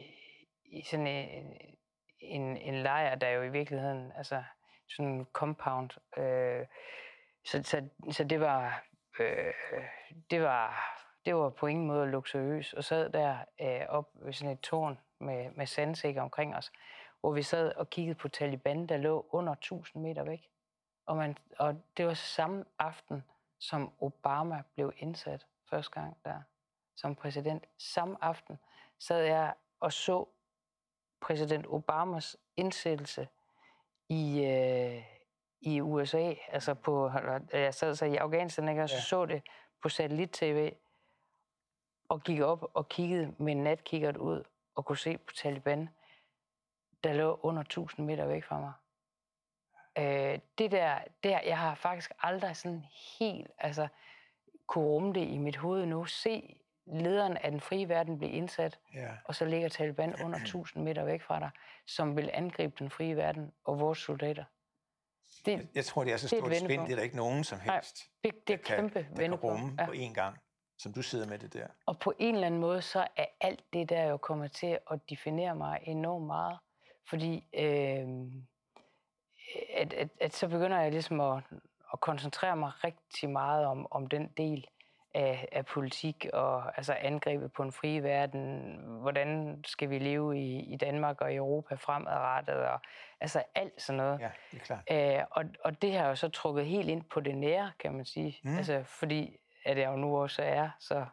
[0.65, 1.57] i sådan en,
[2.19, 4.43] en, en lejr, der jo i virkeligheden, altså
[4.87, 5.89] sådan en compound.
[6.17, 6.65] Øh,
[7.45, 8.85] så, så, så det var,
[9.19, 9.53] øh,
[10.31, 10.85] det var,
[11.25, 14.99] det var på ingen måde luksuriøst, og sad der øh, op ved sådan et tårn
[15.19, 16.71] med, med sandsækker omkring os,
[17.19, 20.49] hvor vi sad og kiggede på Taliban, der lå under 1000 meter væk.
[21.05, 23.23] Og, man, og det var samme aften,
[23.59, 26.41] som Obama blev indsat første gang der
[26.95, 27.65] som præsident.
[27.77, 28.59] Samme aften
[28.99, 30.25] sad jeg og så
[31.21, 33.27] præsident Obamas indsættelse
[34.09, 35.03] i, øh,
[35.61, 37.11] i USA, altså på,
[37.53, 39.01] jeg sad så i Afghanistan, ikke, og så, ja.
[39.01, 39.41] så det
[39.81, 40.71] på satellit-tv,
[42.09, 44.43] og gik op og kiggede med natkikkert ud,
[44.75, 45.89] og kunne se på Taliban,
[47.03, 48.73] der lå under 1000 meter væk fra mig.
[49.97, 52.85] Øh, det der, der, jeg har faktisk aldrig sådan
[53.19, 53.87] helt, altså,
[54.67, 58.79] kunne rumme det i mit hoved nu, se lederen af den frie verden blive indsat,
[58.93, 59.09] ja.
[59.25, 61.49] og så ligger Taliban under 1000 meter væk fra dig,
[61.87, 64.43] som vil angribe den frie verden og vores soldater.
[65.45, 67.43] Det, jeg, jeg tror, det er så stort et spænd, det er der ikke nogen
[67.43, 69.85] som helst, Nej, det, det er der kæmpe kan, der kan rumme ja.
[69.85, 70.37] på én gang,
[70.77, 71.67] som du sidder med det der.
[71.85, 74.99] Og på en eller anden måde, så er alt det der jo kommer til at
[75.09, 76.57] definere mig enormt meget.
[77.09, 78.07] Fordi øh,
[79.73, 81.43] at, at, at så begynder jeg ligesom at,
[81.93, 84.67] at koncentrere mig rigtig meget om, om den del,
[85.15, 88.75] af, af politik og altså angrebet på en fri verden.
[89.01, 92.55] Hvordan skal vi leve i, i Danmark og i Europa fremadrettet?
[92.55, 92.81] Og,
[93.19, 94.19] altså alt sådan noget.
[94.19, 94.83] Ja, det er klart.
[94.89, 98.05] Æ, og, og det har jo så trukket helt ind på det nære, kan man
[98.05, 98.39] sige.
[98.43, 98.57] Mm.
[98.57, 101.05] Altså, fordi at jeg jo nu også er så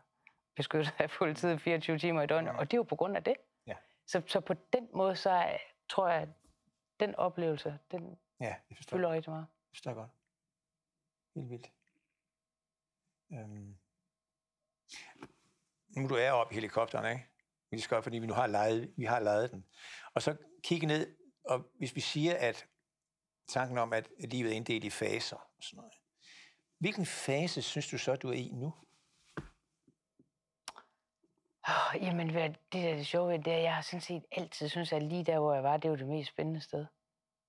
[0.57, 2.59] beskyttet af politiet 24 timer i døgnet, mm.
[2.59, 3.35] og det er jo på grund af det.
[3.67, 3.75] Ja.
[4.07, 6.29] Så, så på den måde, så tror jeg, at
[7.01, 9.47] den oplevelse, den ja, det fylder rigtig meget.
[9.51, 10.11] Det forstår jeg godt.
[11.35, 11.71] Helt vildt.
[13.33, 13.82] Øhm
[15.97, 17.27] nu du er oppe i helikopteren, ikke?
[17.71, 19.65] Vi skal, fordi vi nu har lejet, vi har lejet den.
[20.15, 22.67] Og så kigge ned, og hvis vi siger, at
[23.49, 25.93] tanken om, at livet er inddelt i faser, og sådan noget.
[26.79, 28.75] hvilken fase synes du så, du er i nu?
[31.69, 32.35] Oh, jamen, det
[32.73, 35.39] der er det sjove, det er, jeg har sådan set altid synes, at lige der,
[35.39, 36.87] hvor jeg var, det var det mest spændende sted.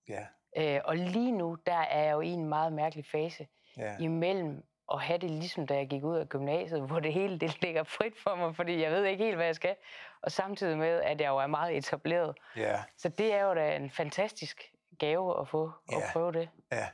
[0.07, 0.27] Ja.
[0.57, 3.97] Øh, og lige nu, der er jeg jo i en meget mærkelig fase ja.
[3.99, 7.61] imellem at have det ligesom da jeg gik ud af gymnasiet, hvor det hele det
[7.61, 9.75] ligger frit for mig, fordi jeg ved ikke helt, hvad jeg skal.
[10.21, 12.37] Og samtidig med, at jeg jo er meget etableret.
[12.57, 12.79] Yeah.
[12.97, 16.03] Så det er jo da en fantastisk gave at få yeah.
[16.03, 16.49] at prøve det.
[16.71, 16.87] Ja.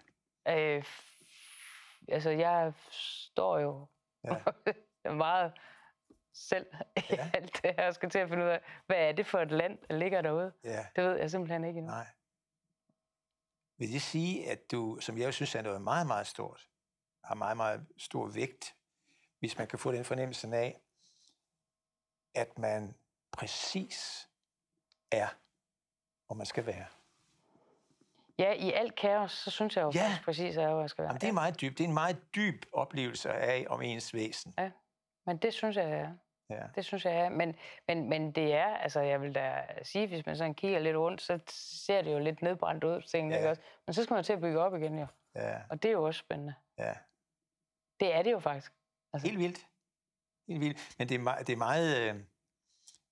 [0.47, 0.77] Yeah.
[0.77, 0.83] Øh,
[2.07, 3.87] altså, jeg står jo
[4.27, 5.15] yeah.
[5.25, 5.53] meget
[6.33, 6.65] selv
[6.97, 7.33] i yeah.
[7.33, 9.77] alt det her, skal til at finde ud af, hvad er det for et land,
[9.89, 10.51] der ligger derude?
[10.65, 10.85] Yeah.
[10.95, 11.91] Det ved jeg simpelthen ikke endnu.
[11.91, 12.07] Nej.
[13.77, 16.68] Vil det sige, at du, som jeg synes er noget meget, meget stort,
[17.29, 18.75] har meget, meget stor vægt,
[19.39, 20.81] hvis man kan få den fornemmelse af,
[22.35, 22.95] at man
[23.31, 24.29] præcis
[25.11, 25.27] er,
[26.25, 26.85] hvor man skal være.
[28.37, 30.03] Ja, i alt kaos, så synes jeg jo ja.
[30.03, 31.09] faktisk præcis er, hvor jeg skal være.
[31.09, 31.77] Jamen, det er meget dybt.
[31.77, 34.53] Det er en meget dyb oplevelse af om ens væsen.
[34.57, 34.71] Ja,
[35.25, 36.11] men det synes jeg er.
[36.49, 36.63] Ja.
[36.75, 37.29] Det synes jeg er.
[37.29, 37.55] Men,
[37.87, 41.21] men, men det er, altså jeg vil da sige, hvis man sådan kigger lidt rundt,
[41.21, 43.39] så ser det jo lidt nedbrændt ud, tingene, ja.
[43.39, 43.61] ikke også?
[43.85, 45.07] Men så skal man til at bygge op igen jo.
[45.35, 45.57] Ja.
[45.69, 46.53] Og det er jo også spændende.
[46.77, 46.93] Ja.
[47.99, 48.71] Det er det jo faktisk.
[49.13, 49.27] Altså.
[49.27, 49.67] Helt vildt.
[50.47, 50.95] Helt vildt.
[50.97, 51.97] Men det er, meget, det er meget...
[51.97, 52.15] Øh,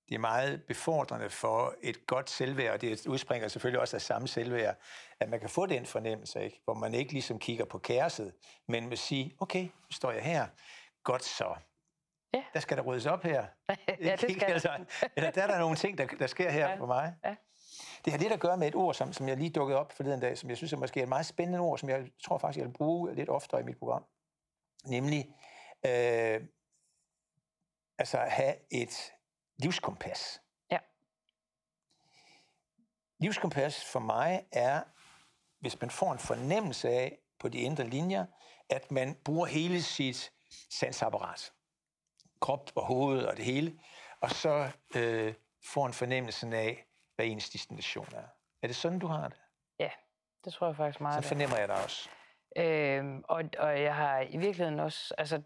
[0.10, 4.28] det er meget befordrende for et godt selvværd, og det udspringer selvfølgelig også af samme
[4.28, 4.76] selvværd,
[5.20, 6.62] at man kan få den fornemmelse, ikke?
[6.64, 8.34] hvor man ikke ligesom kigger på kærset,
[8.68, 10.48] men vil sige, okay, nu står jeg her,
[11.04, 11.56] godt så.
[12.34, 12.44] Ja.
[12.54, 13.46] Der skal der ryddes op her.
[14.02, 14.86] ja, det skal altså,
[15.16, 16.76] eller der er der nogle ting, der, der sker her ja.
[16.76, 17.16] for mig.
[17.26, 17.36] Ja.
[18.06, 20.20] Det har lidt at gøre med et ord, som, som jeg lige dukkede op forleden
[20.20, 22.68] dag, som jeg synes er måske et meget spændende ord, som jeg tror faktisk, jeg
[22.68, 24.04] vil bruge lidt oftere i mit program
[24.90, 25.36] nemlig
[25.86, 26.42] øh,
[27.98, 29.14] altså have et
[29.58, 30.42] livskompas.
[30.72, 30.78] Ja.
[33.20, 34.84] Livskompas for mig er,
[35.60, 38.26] hvis man får en fornemmelse af på de indre linjer,
[38.70, 40.32] at man bruger hele sit
[40.70, 41.54] sansapparat,
[42.40, 43.80] krop og hoved og det hele,
[44.22, 45.34] og så øh,
[45.64, 46.86] får en fornemmelse af,
[47.16, 48.28] hvad ens destination er.
[48.62, 49.38] Er det sådan, du har det?
[49.80, 49.90] Ja,
[50.46, 51.24] det tror jeg faktisk meget.
[51.24, 52.10] Så fornemmer jeg det også.
[52.58, 55.42] Øhm, og, og jeg har i virkeligheden også, altså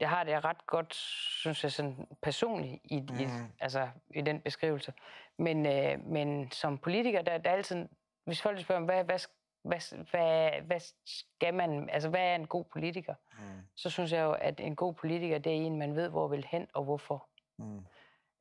[0.00, 3.20] jeg har det ret godt, synes jeg, sådan personligt i, mm.
[3.20, 3.26] i,
[3.60, 4.92] altså, i den beskrivelse.
[5.38, 7.88] Men, øh, men som politiker, der, der er altid,
[8.24, 9.18] hvis folk spørger, hvad, hvad,
[9.62, 13.14] hvad, hvad, hvad skal man, altså hvad er en god politiker?
[13.38, 13.44] Mm.
[13.76, 16.46] Så synes jeg jo, at en god politiker, det er en, man ved, hvor vil
[16.50, 17.28] hen og hvorfor.
[17.58, 17.86] Mm.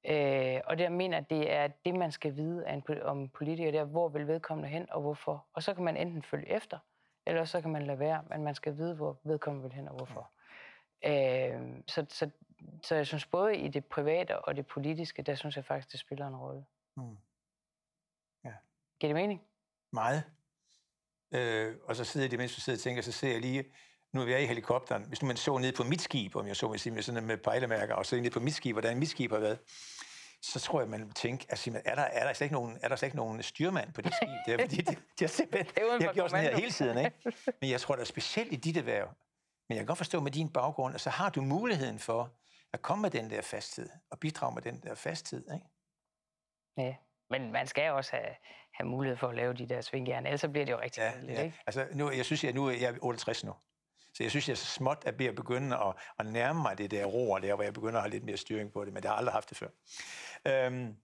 [0.06, 3.72] Øh, og det jeg mener, det er det, man skal vide af en, om politiker,
[3.72, 5.46] det er, hvor vil vedkommende hen og hvorfor.
[5.54, 6.78] Og så kan man enten følge efter,
[7.26, 9.96] eller så kan man lade være, men man skal vide, hvor vedkommende vil hen og
[9.96, 10.32] hvorfor.
[11.04, 11.12] Mm.
[11.12, 12.30] Øh, så, så,
[12.84, 16.00] så jeg synes både i det private og det politiske, der synes jeg faktisk, det
[16.00, 16.66] spiller en rolle.
[16.98, 17.18] Mm.
[18.46, 18.54] Ja.
[19.00, 19.42] Giver det mening?
[19.94, 20.24] Meget.
[21.32, 23.64] Øh, og så sidder jeg, mens du sidder og tænker, så ser jeg lige,
[24.14, 26.56] nu er jeg i helikopteren, hvis nu man så ned på mit skib, om jeg
[26.56, 29.10] så vil sige, med sådan med pejlemærker, og så ned på mit skib, hvordan mit
[29.10, 29.60] skib har været,
[30.42, 32.88] så tror jeg, man vil tænke, altså, er der, er der slet ikke nogen, er
[32.88, 34.30] der slet ikke nogen styrmand på det skib?
[34.46, 36.98] Det er, fordi de, de har simpelthen de har gjort sådan her hele tiden.
[36.98, 37.18] Ikke?
[37.62, 39.08] Men jeg tror, der er specielt i dit erhverv,
[39.70, 42.32] men jeg kan godt forstå med din baggrund, at så har du muligheden for
[42.74, 45.54] at komme med den der fasthed, og bidrage med den der fasthed.
[45.54, 45.66] Ikke?
[46.78, 46.96] Ja,
[47.30, 48.36] men man skal også have,
[48.74, 51.38] have mulighed for at lave de der svingjern, ellers bliver det jo rigtig ja, kedeligt,
[51.38, 51.44] ja.
[51.44, 51.60] ikke?
[51.66, 53.54] Altså, nu, jeg synes, jeg, nu er jeg 68 nu.
[54.14, 56.92] Så jeg synes, jeg er så småt at, at begynde at, at nærme mig det
[56.92, 59.10] der roer der, hvor jeg begynder at have lidt mere styring på det, men det
[59.10, 59.68] har jeg aldrig haft det før.
[60.48, 60.96] Øhm,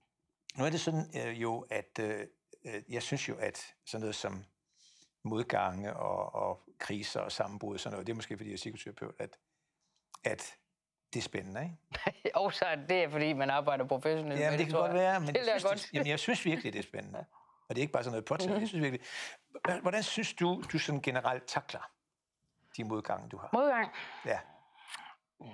[0.56, 2.26] nu er det sådan øh, jo, at øh,
[2.64, 4.44] øh, jeg synes jo, at sådan noget som
[5.24, 8.56] modgange og, og kriser og sammenbrud og sådan noget, det er måske fordi jeg er
[8.56, 9.38] psykoterapeut, at,
[10.24, 10.54] at
[11.12, 12.36] det er spændende, ikke?
[12.40, 14.40] og så er det, fordi man arbejder professionelt.
[14.40, 15.78] Ja, men det kan godt være, men det jeg, synes, godt.
[15.78, 17.18] Det, jamen, jeg synes virkelig, det er spændende.
[17.68, 18.50] Og det er ikke bare sådan noget påtaget.
[18.50, 18.60] Mm-hmm.
[18.60, 19.06] Jeg synes virkelig.
[19.82, 21.90] Hvordan synes du, du sådan generelt takler
[22.78, 23.48] de modgange, du har?
[23.52, 23.92] Modgang?
[24.26, 24.38] Ja.
[25.40, 25.46] Mm,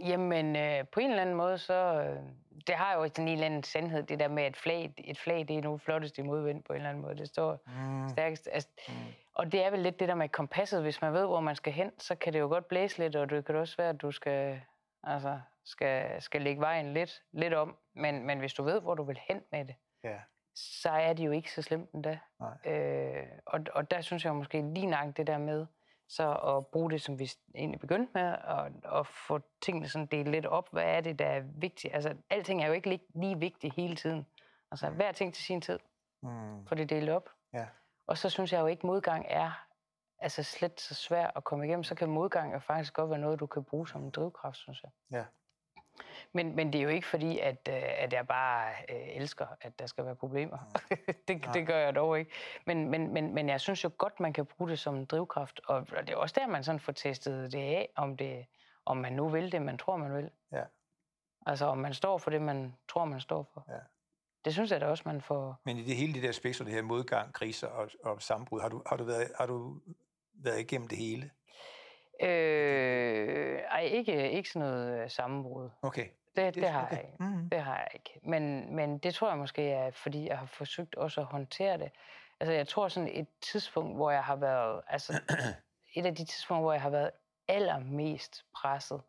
[0.00, 1.74] jamen, øh, på en eller anden måde, så...
[1.74, 2.22] Øh,
[2.66, 5.48] det har jo sådan en eller anden sandhed, det der med, at flag, et flag,
[5.48, 7.16] det er nu flottest i modvind på en eller anden måde.
[7.16, 8.08] Det står mm.
[8.08, 8.48] stærkest.
[8.52, 8.94] Altså, mm.
[9.34, 10.82] Og det er vel lidt det der med kompasset.
[10.82, 13.30] Hvis man ved, hvor man skal hen, så kan det jo godt blæse lidt, og
[13.30, 14.60] det kan også være, at du skal,
[15.04, 17.76] altså, skal, skal lægge vejen lidt, lidt om.
[17.94, 20.18] Men, men hvis du ved, hvor du vil hen med det, ja
[20.58, 22.18] så er det jo ikke så slemt endda.
[22.66, 25.66] Øh, og, og der synes jeg måske lige nok det der med,
[26.08, 30.28] så at bruge det, som vi egentlig begyndte med, og, og få tingene sådan delt
[30.28, 30.68] lidt op.
[30.72, 31.94] Hvad er det, der er vigtigt?
[31.94, 34.26] Altså, alting er jo ikke lige, vigtigt hele tiden.
[34.70, 35.78] Altså, hver ting til sin tid.
[36.22, 36.66] Mm.
[36.66, 37.30] Få det delt op.
[37.52, 37.66] Ja.
[38.06, 39.66] Og så synes jeg jo ikke, modgang er
[40.18, 41.84] altså slet så svært at komme igennem.
[41.84, 44.82] Så kan modgang jo faktisk godt være noget, du kan bruge som en drivkraft, synes
[44.82, 44.90] jeg.
[45.12, 45.24] Ja.
[46.32, 49.78] Men, men det er jo ikke fordi, at, øh, at jeg bare øh, elsker, at
[49.78, 50.58] der skal være problemer.
[51.28, 52.32] Det, det gør jeg dog ikke.
[52.66, 55.60] Men, men, men, men jeg synes jo godt, man kan bruge det som en drivkraft.
[55.66, 58.46] Og, og det er også der, man sådan får testet det af, om, det,
[58.86, 60.30] om man nu vil det, man tror, man vil.
[60.52, 60.62] Ja.
[61.46, 63.64] Altså om man står for det, man tror, man står for.
[63.68, 63.78] Ja.
[64.44, 65.60] Det synes jeg da også, man får...
[65.64, 68.68] Men i det hele det der spektrum, det her modgang, kriser og, og sammenbrud, har
[68.68, 69.80] du, har, du været, har du
[70.34, 71.30] været igennem det hele?
[72.22, 75.70] Øh, ej, ikke, ikke sådan noget øh, sammenbrud.
[75.82, 76.08] Okay.
[76.36, 76.96] Det, det, har okay.
[76.96, 77.12] jeg.
[77.20, 77.50] Mm-hmm.
[77.50, 78.20] Det har jeg ikke.
[78.22, 81.90] Men, men det tror jeg måske er, fordi jeg har forsøgt også at håndtere det.
[82.40, 85.20] Altså, jeg tror sådan et tidspunkt, hvor jeg har været, altså
[85.96, 87.10] et af de tidspunkter, hvor jeg har været
[87.48, 89.00] allermest presset,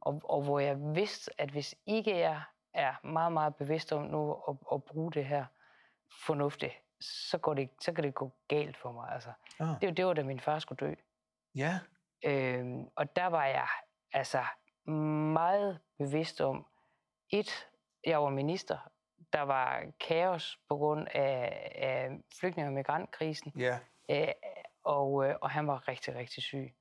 [0.00, 2.42] og, og hvor jeg vidste, at hvis ikke jeg
[2.74, 5.44] er meget, meget bevidst om nu at, at bruge det her
[6.26, 9.12] fornuftigt, så, går det, så kan det gå galt for mig.
[9.12, 9.68] Altså, ah.
[9.80, 10.94] det, det var da min far skulle dø.
[11.54, 11.78] Ja.
[12.24, 13.68] Øhm, og der var jeg
[14.12, 14.44] altså
[15.32, 16.66] meget bevidst om,
[17.30, 17.68] et,
[18.04, 18.78] jeg var minister,
[19.32, 22.10] der var kaos på grund af, af
[22.40, 23.78] flygtninge- og migrantkrisen, ja.
[24.10, 24.32] øh,
[24.84, 26.74] og, øh, og han var rigtig, rigtig syg.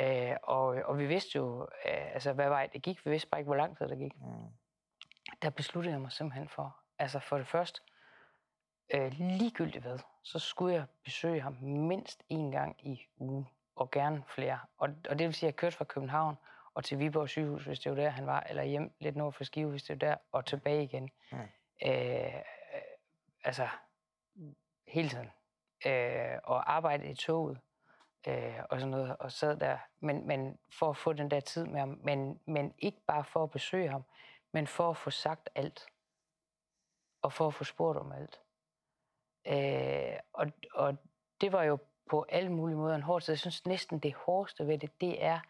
[0.00, 3.40] Øh, og, og vi vidste jo, øh, altså hvad vej det gik, vi vidste bare
[3.40, 4.20] ikke, hvor lang tid det gik.
[4.20, 4.48] Mm.
[5.42, 7.80] Der besluttede jeg mig simpelthen for, altså for det første,
[8.94, 14.24] øh, ligegyldigt hvad, så skulle jeg besøge ham mindst en gang i ugen og gerne
[14.28, 14.58] flere.
[14.78, 16.36] Og, og det vil sige, at jeg kørte fra København
[16.74, 19.44] og til Viborg sygehus, hvis det var der, han var, eller hjem lidt nord for
[19.44, 21.10] Skive, hvis det var der, og tilbage igen.
[21.32, 21.38] Mm.
[21.86, 22.42] Øh,
[23.44, 23.68] altså,
[24.86, 25.30] hele tiden.
[25.86, 27.58] Øh, og arbejde i toget,
[28.28, 29.78] øh, og sådan noget, og sad der.
[30.00, 33.42] Men, men for at få den der tid med ham, men, men ikke bare for
[33.42, 34.04] at besøge ham,
[34.52, 35.86] men for at få sagt alt.
[37.22, 38.40] Og for at få spurgt om alt.
[39.46, 40.96] Øh, og, og
[41.40, 41.78] det var jo
[42.10, 43.32] på alle mulige måder en hård tid.
[43.32, 45.40] Jeg synes næsten det hårdeste ved det, det er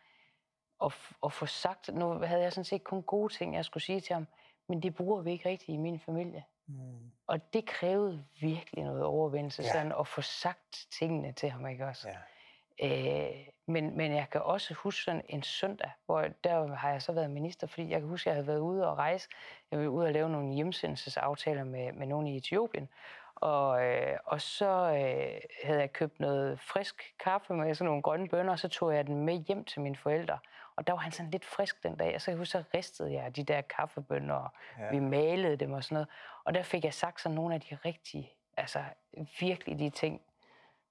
[0.85, 0.93] at,
[1.25, 4.15] at få sagt, nu havde jeg sådan set kun gode ting, jeg skulle sige til
[4.15, 4.27] ham,
[4.69, 6.45] men det bruger vi ikke rigtigt i min familie.
[6.67, 7.13] Mm.
[7.27, 9.73] Og det krævede virkelig noget overvindelse, ja.
[9.73, 12.09] sådan at få sagt tingene til ham, ikke også?
[12.09, 12.17] Ja.
[12.83, 17.13] Øh, men, men jeg kan også huske sådan en søndag, hvor der har jeg så
[17.13, 19.29] været minister, fordi jeg kan huske, at jeg havde været ude og rejse.
[19.71, 22.89] Jeg var ude og lave nogle hjemsendelsesaftaler med, med nogen i Etiopien.
[23.37, 28.29] Og, øh, og så øh, havde jeg købt noget frisk kaffe med sådan nogle grønne
[28.29, 30.39] bønner, og så tog jeg den med hjem til mine forældre.
[30.77, 33.45] Og der var han sådan lidt frisk den dag, og så, så ristede jeg de
[33.45, 34.91] der kaffebønner, og ja.
[34.91, 36.09] vi malede dem og sådan noget.
[36.45, 38.83] Og der fik jeg sagt sådan nogle af de rigtige, altså
[39.41, 40.21] virkelig de ting,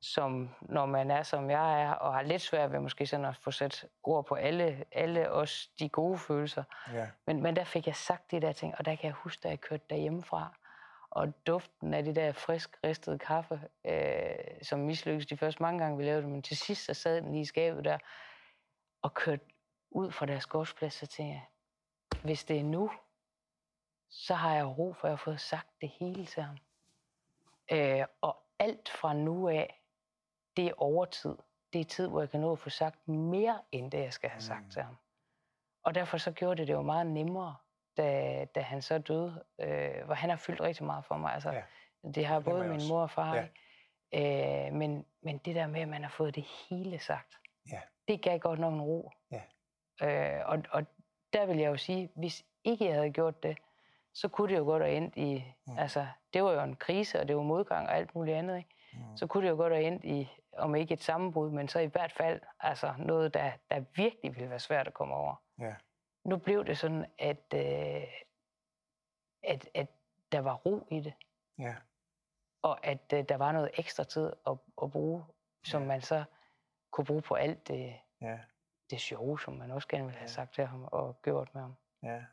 [0.02, 3.36] som når man er, som jeg er, og har lidt svært ved måske sådan at
[3.36, 6.64] få sat ord på alle, alle os de gode følelser.
[6.94, 7.08] Ja.
[7.28, 9.50] Men, men der fik jeg sagt de der ting, og der kan jeg huske, da
[9.50, 10.56] jeg kørte derhjemmefra,
[11.16, 15.98] og duften af det der frisk ristede kaffe, øh, som mislykkedes de første mange gange,
[15.98, 17.98] vi lavede det, men til sidst så sad den lige i skabet der,
[19.02, 19.46] og kørte
[19.92, 21.46] ud fra deres gårdsplads, så tænkte jeg,
[22.24, 22.92] hvis det er nu,
[24.10, 26.58] så har jeg ro, for jeg har fået sagt det hele til ham.
[27.72, 29.82] Øh, og alt fra nu af,
[30.58, 31.36] det er overtid.
[31.74, 34.30] Det er tid, hvor jeg kan nå at få sagt mere, end det, jeg skal
[34.30, 34.70] have sagt mm.
[34.70, 34.96] til ham.
[35.84, 37.56] Og derfor så gjorde det det jo meget nemmere,
[37.98, 41.34] da, da han så døde, øh, hvor han har fyldt rigtig meget for mig.
[41.34, 41.62] Altså, ja.
[42.16, 43.36] Det har både min mor og far.
[44.14, 44.68] Ja.
[44.68, 47.36] Øh, men, men det der med, at man har fået det hele sagt,
[47.72, 47.80] ja.
[48.08, 49.12] det gav godt nok en ro.
[49.32, 49.42] Ja.
[50.04, 50.86] Øh, og, og
[51.34, 53.58] der vil jeg jo sige, hvis ikke jeg havde gjort det,
[54.14, 55.78] så kunne det jo godt have endt i, mm.
[55.78, 58.70] altså, det var jo en krise, og det var modgang og alt muligt andet, ikke?
[58.94, 59.18] Mm.
[59.18, 61.86] så kunne det jo godt have endt i, om ikke et sammenbrud, men så i
[61.86, 65.36] hvert fald altså noget, der, der virkelig ville være svært at komme over.
[65.60, 65.74] Ja.
[66.26, 68.04] Nu blev det sådan, at, øh,
[69.44, 69.88] at, at
[70.32, 71.14] der var ro i det.
[71.60, 71.76] Ja.
[72.62, 75.26] Og at øh, der var noget ekstra tid at, at bruge,
[75.66, 75.88] som ja.
[75.88, 76.24] man så
[76.92, 78.40] kunne bruge på alt det, ja.
[78.90, 81.76] det sjove, som man også gerne ville have sagt til ham og gjort med ham.
[82.04, 82.26] Ja.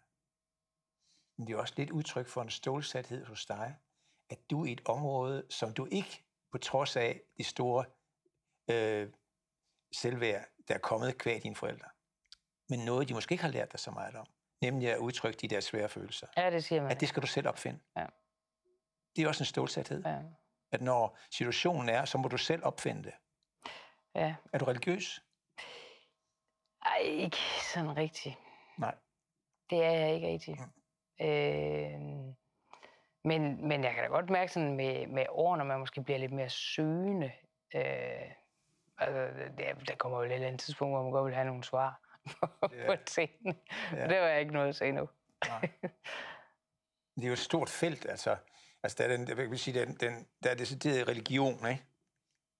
[1.36, 3.76] Men det er også lidt udtryk for en stålsathed hos dig,
[4.30, 7.84] at du i et område, som du ikke, på trods af de store
[8.70, 9.12] øh,
[9.92, 11.88] selvværd, der er kommet kvæg dine forældre,
[12.68, 14.26] men noget, de måske ikke har lært dig så meget om,
[14.60, 16.26] nemlig at udtrykke de der svære følelser.
[16.36, 16.90] Ja, det siger man.
[16.90, 17.80] At det skal du selv opfinde.
[17.96, 18.06] Ja.
[19.16, 20.02] Det er også en stålsathed.
[20.06, 20.18] Ja.
[20.72, 23.12] At når situationen er, så må du selv opfinde det.
[24.14, 24.34] Ja.
[24.52, 25.22] Er du religiøs?
[26.84, 27.36] Ej, ikke
[27.74, 28.36] sådan rigtigt.
[28.78, 28.94] Nej.
[29.70, 30.60] Det er jeg ikke rigtigt.
[30.60, 31.26] Mm.
[31.26, 32.34] Øh,
[33.24, 36.18] men, men jeg kan da godt mærke sådan med, med år, når man måske bliver
[36.18, 37.32] lidt mere søgende.
[37.74, 38.30] Øh,
[38.98, 41.64] altså, der, der kommer jo et eller andet tidspunkt, hvor man godt vil have nogle
[41.64, 42.01] svar
[42.40, 42.98] på yeah.
[43.06, 43.54] tingene.
[43.94, 44.10] Yeah.
[44.10, 45.08] Det var jeg ikke noget at se nu.
[45.46, 45.60] Nej.
[47.16, 48.36] Det er jo et stort felt, altså.
[48.82, 51.84] Altså, der er, den, jeg vil sige, den, den, der er decideret religion, ikke?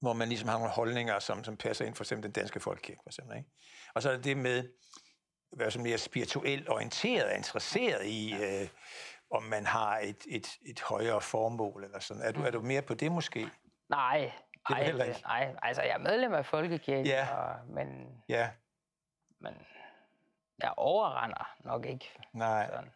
[0.01, 3.01] hvor man ligesom har nogle holdninger, som, som passer ind for eksempel den danske folkekirke.
[3.03, 3.51] For eksempel, ikke?
[3.95, 4.59] Og så er det med
[5.53, 8.69] at være mere spirituelt orienteret og interesseret i, øh,
[9.31, 12.23] om man har et, et, et højere formål eller sådan.
[12.23, 13.49] Er du, er du mere på det måske?
[13.89, 14.33] Nej,
[14.69, 17.35] det er nej, nej, altså jeg er medlem af Folkekirken, ja.
[17.35, 18.51] og, men, ja.
[19.43, 19.67] Men
[20.59, 22.67] jeg overrender nok ikke nej.
[22.67, 22.93] sådan.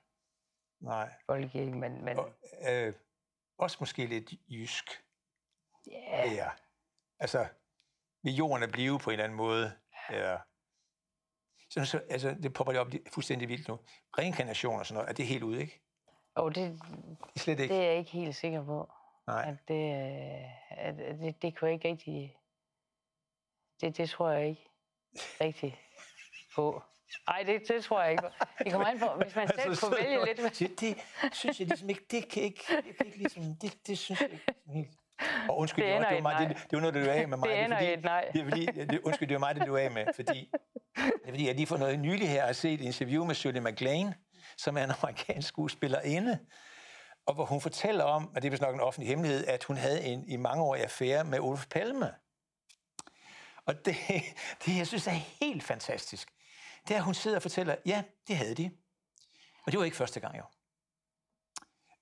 [0.81, 1.13] Nej.
[1.27, 2.05] Folkekirken, men...
[2.05, 2.33] men og,
[2.71, 2.95] øh,
[3.59, 4.85] også måske lidt jysk.
[5.93, 6.35] Yeah.
[6.35, 6.51] Ja.
[7.19, 7.49] Altså,
[8.23, 9.73] vil jorden er blive på en eller anden måde?
[10.11, 10.37] Ja.
[11.71, 13.79] Så, så, altså, det popper det op fuldstændig vildt nu.
[14.19, 15.81] Reinkarnation og sådan noget, er det helt ude, ikke?
[16.35, 16.83] Oh, det,
[17.35, 17.75] det, slet ikke.
[17.75, 18.93] det er jeg ikke helt sikker på.
[19.27, 19.49] Nej.
[19.49, 19.93] At det,
[20.71, 22.39] at det, det kunne jeg ikke rigtig...
[23.81, 24.69] Det, det tror jeg ikke
[25.45, 25.86] rigtig
[26.57, 26.83] på.
[27.29, 28.23] Nej, det, det tror jeg ikke.
[28.59, 30.59] Det kommer an på, hvis man selv altså, kunne vælge lidt.
[30.81, 33.99] Det, det synes jeg ligesom ikke, det kan ikke, det kan ikke ligesom, det, det
[33.99, 34.91] synes jeg ikke.
[35.49, 37.37] Og undskyld, det, det, var, det, var mig, det, det var noget, du af med
[37.39, 37.49] mig.
[37.49, 38.31] Det ender det er fordi, et nej.
[38.33, 40.51] Det er fordi, det, undskyld, det var mig, det du af med, fordi,
[40.97, 43.61] det er fordi, jeg lige for noget nylig her har set et interview med Shirley
[43.61, 44.15] MacLaine,
[44.57, 46.39] som er en amerikansk skuespillerinde,
[47.27, 49.77] og hvor hun fortæller om, og det er vist nok en offentlig hemmelighed, at hun
[49.77, 52.13] havde en i mange år affære med Olof Palme.
[53.67, 53.97] Og det,
[54.65, 56.29] det, jeg synes er helt fantastisk,
[56.89, 58.71] det er, at hun sidder og fortæller, ja, det havde de.
[59.67, 60.43] Og det var ikke første gang, jo.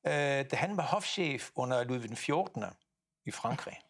[0.07, 2.65] Øh, da han var hofchef under Ludvig den 14.
[3.25, 3.79] i Frankrig.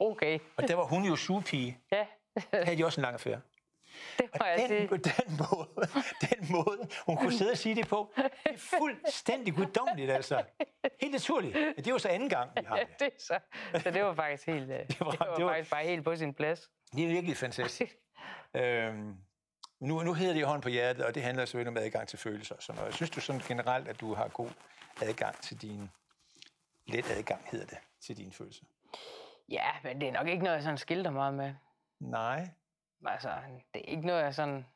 [0.00, 0.38] Okay.
[0.56, 1.78] og der var hun jo sugepige.
[1.92, 2.06] Ja.
[2.52, 3.40] der havde de også en lang affære.
[4.18, 4.88] Det må jeg den, sige.
[5.26, 5.68] Den måde,
[6.30, 10.42] den måde, hun kunne sidde og sige det på, det er fuldstændig guddommeligt, altså.
[11.00, 11.54] Helt naturligt.
[11.76, 12.86] Det jo så anden gang, vi har det.
[13.00, 13.38] Ja, det så.
[13.82, 16.04] så det var faktisk helt, øh, det var, det var, det var faktisk bare helt
[16.04, 16.70] på sin plads.
[16.96, 17.96] Det er virkelig fantastisk.
[18.54, 19.16] øhm,
[19.84, 22.18] nu, nu hedder det jo hånd på hjertet, og det handler selvfølgelig om adgang til
[22.18, 22.54] følelser.
[22.58, 22.94] Så noget.
[22.94, 24.50] Synes du sådan generelt, at du har god
[25.02, 25.90] adgang til din...
[26.86, 28.64] Let adgang hedder det, til dine følelser?
[29.48, 31.54] Ja, men det er nok ikke noget, jeg sådan skilter meget med.
[32.00, 32.48] Nej.
[33.06, 33.28] Altså,
[33.74, 34.66] det er ikke noget, jeg sådan,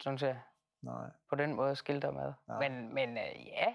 [0.00, 0.40] synes jeg,
[0.82, 1.10] Nej.
[1.30, 2.32] på den måde skilter med.
[2.48, 2.68] Nej.
[2.68, 3.74] Men, men øh, ja,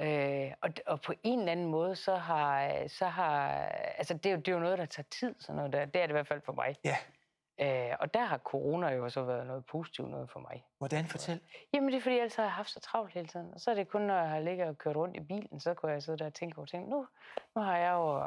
[0.00, 3.48] Øh, og, og på en eller anden måde, så har, så har
[3.98, 5.84] altså det, er jo, det er jo noget, der tager tid, sådan noget der.
[5.84, 6.76] Det er det i hvert fald for mig.
[6.84, 6.96] Ja.
[7.60, 10.64] Øh, og der har corona jo så været noget positivt noget for mig.
[10.78, 11.06] Hvordan?
[11.06, 11.40] Fortæl.
[11.72, 13.54] Jamen det er fordi, ellers har jeg haft så travlt hele tiden.
[13.54, 15.74] Og så er det kun, når jeg har ligget og kørt rundt i bilen, så
[15.74, 16.88] kunne jeg sidde der og tænke over ting.
[16.88, 17.06] Nu,
[17.54, 18.22] nu har jeg jo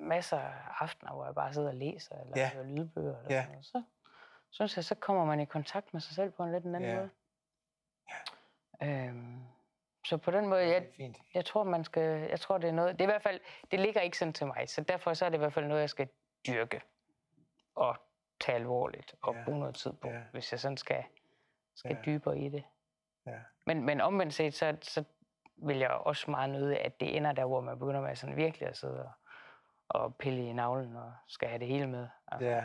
[0.00, 2.50] masser af aftener, hvor jeg bare sidder og læser, eller Ja.
[2.54, 2.62] ja.
[2.62, 3.16] lydbøger.
[3.18, 3.42] Eller Ja.
[3.42, 3.86] sådan noget.
[4.50, 6.74] Så synes jeg, så kommer man i kontakt med sig selv på en lidt en
[6.74, 6.96] anden Ja.
[6.96, 7.10] måde.
[8.82, 9.42] Øhm,
[10.06, 11.16] så på den måde, jeg, fint.
[11.34, 13.40] jeg tror, man skal, jeg tror, det er noget, det er i hvert fald,
[13.70, 15.80] det ligger ikke sådan til mig, så derfor så er det i hvert fald noget,
[15.80, 16.08] jeg skal
[16.46, 16.80] dyrke
[17.74, 17.96] og
[18.40, 19.44] tage alvorligt og Ja.
[19.44, 20.20] bruge noget tid på, Ja.
[20.32, 21.04] hvis jeg sådan skal,
[21.74, 21.96] skal Ja.
[21.96, 22.02] ja.
[22.02, 22.64] dybere i det.
[23.26, 23.32] Ja.
[23.66, 25.04] Men, men omvendt set, så, så
[25.56, 28.68] vil jeg også meget nøde, at det ender der, hvor man begynder med sådan virkelig
[28.68, 29.10] at sidde og,
[29.88, 32.08] og pille i navlen og skal have det hele med.
[32.28, 32.64] Altså, Ja.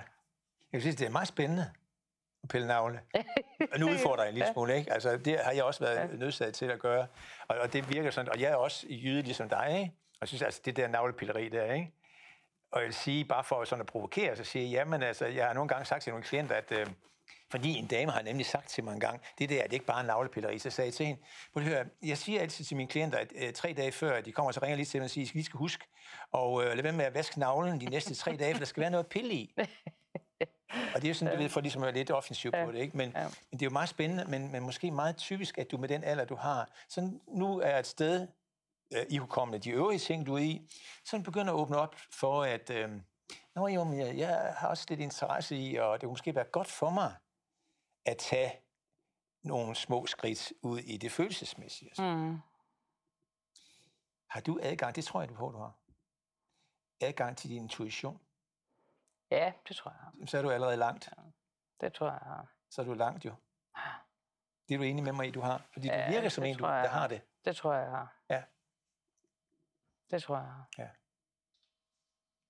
[0.73, 1.65] Jeg synes, det er meget spændende
[2.43, 3.01] at pille navle.
[3.73, 4.53] Og nu udfordrer jeg en lille Ja.
[4.53, 4.93] smule, ikke?
[4.93, 6.15] Altså, det har jeg også været Ja.
[6.15, 7.07] nødsaget til at gøre.
[7.47, 9.93] Og, og det virker sådan, og jeg er også jyde ligesom dig, ikke?
[10.13, 11.93] Og jeg synes altså, det der navlepilleri der, ikke?
[12.71, 15.45] Og jeg vil sige, bare for sådan at provokere, så siger jeg, jamen altså, jeg
[15.47, 16.87] har nogle gange sagt til nogle klienter, at øh,
[17.51, 19.85] fordi en dame har nemlig sagt til mig en gang, det der er det ikke
[19.85, 21.21] bare navlepilleri, så sagde jeg til hende,
[21.53, 24.31] prøv at høre, jeg siger altid til mine klienter, at øh, tre dage før de
[24.31, 25.85] kommer, så ringer jeg lige til dem og siger, I skal huske,
[26.31, 28.81] og øh, lad være med at vaske navlen de næste tre dage, for der skal
[28.81, 29.53] være noget pille i.
[30.95, 32.65] Og det er jo sådan, du ved, for ligesom at være lidt offensiv Ja.
[32.65, 32.97] på det, ikke?
[32.97, 33.23] Men, Ja.
[33.23, 36.03] men det er jo meget spændende, men, men måske meget typisk, at du med den
[36.03, 38.27] alder, du har, så nu er et sted
[38.93, 40.69] øh, i hukommende, de øvrige ting, du er i,
[41.05, 42.89] så begynder at åbne op for, at øh,
[43.55, 46.45] Nå, jo, men jeg, jeg har også lidt interesse i, og det kunne måske være
[46.51, 47.15] godt for mig
[48.05, 48.51] at tage
[49.43, 51.91] nogle små skridt ud i det følelsesmæssige.
[51.97, 52.03] Mm.
[52.05, 52.37] Mm.
[54.29, 55.73] Har du adgang, det tror jeg, du på, du har,
[57.01, 58.19] adgang til din intuition,
[59.31, 60.29] Ja, det tror jeg.
[60.29, 61.09] så er du allerede langt.
[61.81, 62.19] Det tror jeg.
[62.21, 62.47] har.
[62.69, 63.35] Så er du langt jo.
[64.67, 65.65] Det er du enig med mig i, du har.
[65.73, 67.21] Fordi du Ja, virker som en, du, der har det.
[67.45, 68.15] Det tror jeg, jeg har.
[68.29, 68.43] Ja.
[70.11, 70.45] Det tror jeg,
[70.77, 70.95] jeg har.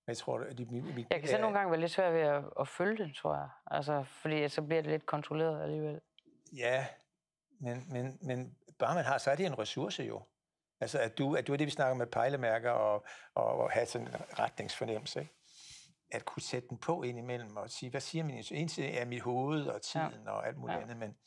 [0.08, 2.22] Jeg tror, at de, mit, mit, Jeg kan selv nogle gange være lidt svært ved
[2.22, 3.50] at, at følge det, tror jeg.
[3.68, 6.02] Altså, fordi så bliver det lidt kontrolleret alligevel.
[6.54, 6.88] Ja,
[7.60, 10.24] men, men, men bare man har, så er det en ressource jo.
[10.80, 13.86] Altså, at du, at du er det, vi snakker med pejlemærker og, og, og have
[13.86, 15.34] sådan en retningsfornemmelse, ikke?
[16.12, 18.62] At kunne sætte den på ind imellem og sige, hvad siger min intuition?
[18.62, 20.32] En ting er mit hoved og tiden ja.
[20.32, 20.78] og alt muligt ja.
[20.78, 20.84] Ja.
[20.84, 21.18] andet, men,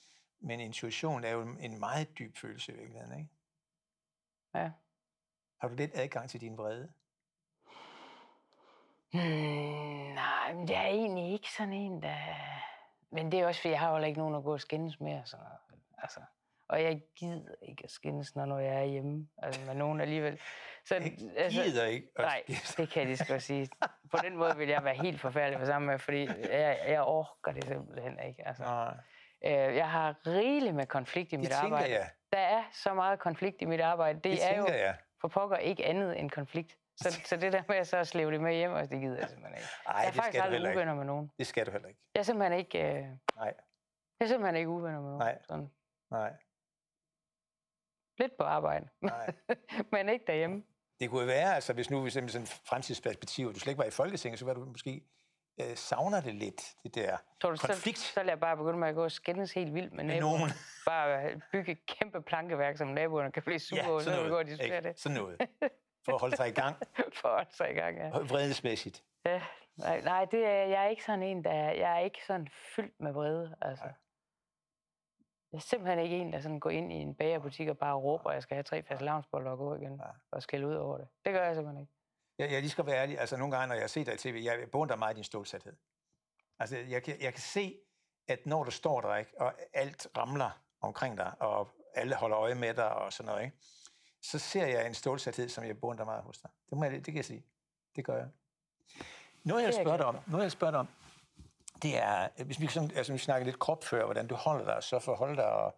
[0.40, 3.30] men intuition er jo en meget dyb følelse i virkeligheden, ikke?
[4.54, 4.70] Ja.
[5.64, 6.88] Har du lidt adgang til din vrede?
[9.12, 12.16] Hmm, nej, men det er egentlig ikke sådan en, der...
[13.12, 15.20] Men det er også, fordi jeg har jo ikke nogen at gå og skændes med.
[15.20, 15.82] Og sådan noget.
[15.98, 16.20] Altså,
[16.68, 20.40] og jeg gider ikke at skændes, når jeg er hjemme altså med nogen alligevel.
[20.84, 22.08] Så, Jeg gider ikke.
[22.16, 22.42] at Nej,
[22.76, 23.68] det kan så godt sige.
[24.10, 27.52] På den måde vil jeg være helt forfærdelig for sammen med, fordi jeg, jeg orker
[27.52, 28.46] det simpelthen ikke.
[28.48, 28.94] Altså, Nej,
[29.44, 31.94] øh, jeg har rigeligt med konflikt i det mit tænker arbejde.
[31.94, 32.10] jeg.
[32.32, 34.14] Der er så meget konflikt i mit arbejde.
[34.14, 34.96] Det, Det er jo jeg.
[35.24, 36.78] For pokker ikke andet end konflikt.
[36.96, 39.28] Så, så det der med at så slæve det med hjem, altså, det gider jeg
[39.28, 39.68] simpelthen ikke.
[39.86, 41.30] Ej, jeg er det faktisk skal du aldrig uvenner med nogen.
[41.38, 42.00] Det skal du heller ikke.
[42.14, 43.54] Jeg er simpelthen ikke, øh, jeg Nej,
[44.20, 45.18] er simpelthen ikke uvenner med nogen.
[45.18, 45.38] Nej.
[45.42, 45.70] Sådan.
[46.10, 46.32] nej,
[48.18, 49.34] Lidt på arbejde, nej.
[49.92, 50.64] men ikke derhjemme.
[51.00, 53.90] Det kunne være, altså hvis nu vi sådan sådan fremtidsperspektiv, du slet ikke var i
[53.90, 55.04] Folketinget, så var du måske
[55.60, 58.78] øh, savner det lidt, det der Tror du, så, konflikt så vil jeg bare begynde
[58.78, 60.38] med at gå og skændes helt vildt med med naboen.
[60.38, 60.50] nogen.
[60.86, 64.38] Bare bygge et kæmpe plankeværk, som naboerne kan blive sure over, så vil vi gå
[64.38, 64.88] og diskutere ikke?
[64.88, 65.00] det.
[65.00, 65.36] Sådan noget.
[66.04, 66.76] For at holde sig i gang,
[67.20, 68.08] For at så i gang, ja.
[68.08, 69.04] vredesmæssigt.
[69.26, 69.42] ja.
[69.76, 73.00] Nej, nej, det er, jeg er ikke sådan en, der jeg er ikke sådan fyldt
[73.00, 73.56] med vrede.
[73.60, 73.84] Altså.
[73.84, 73.94] Nej.
[75.52, 78.30] Jeg er simpelthen ikke en, der sådan går ind i en bagerbutik og bare råber,
[78.30, 80.06] at jeg skal have tre fast lavnsboller og gå igen Nej.
[80.30, 81.08] og skælde ud over det.
[81.24, 81.92] Det gør jeg simpelthen ikke.
[82.38, 84.40] Jeg, jeg lige skal være ærlig, altså nogle gange, når jeg ser dig i tv,
[84.44, 85.76] jeg beundrer meget din stålsathed.
[86.58, 87.78] Altså jeg, kan- jeg kan se,
[88.28, 92.54] at når du står der, ikke, og alt ramler omkring dig, og alle holder øje
[92.54, 93.56] med dig og sådan noget, ikke,
[94.22, 96.50] så ser jeg en stålsathed, som jeg beundrer meget hos dig.
[96.70, 97.44] Det, må jeg, det kan jeg sige.
[97.96, 98.28] Det gør jeg.
[99.44, 100.88] Noget jeg vil Det er jeg spørge dig om, noget jeg vil spørge dig om,
[101.82, 104.82] det er, hvis vi, sådan, altså, vi snakker lidt krop før, hvordan du holder dig,
[104.82, 105.76] så for holde dig og,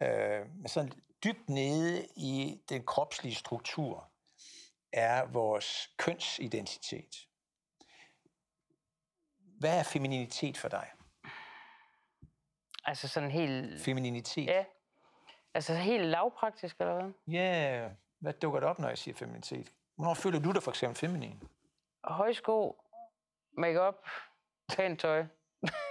[0.00, 0.92] øh, sådan
[1.24, 4.09] dybt nede i den kropslige struktur,
[4.92, 7.26] er vores kønsidentitet.
[9.58, 10.90] Hvad er femininitet for dig?
[12.84, 13.82] Altså sådan helt...
[13.82, 14.46] Femininitet?
[14.46, 14.64] Ja.
[15.54, 17.12] Altså helt lavpraktisk, eller hvad?
[17.34, 17.88] Ja,
[18.18, 19.72] hvad dukker det op, når jeg siger femininitet?
[19.96, 21.42] Hvornår føler du dig for eksempel feminin?
[22.04, 22.84] Højsko,
[23.58, 23.94] makeup,
[24.76, 25.24] pænt tøj.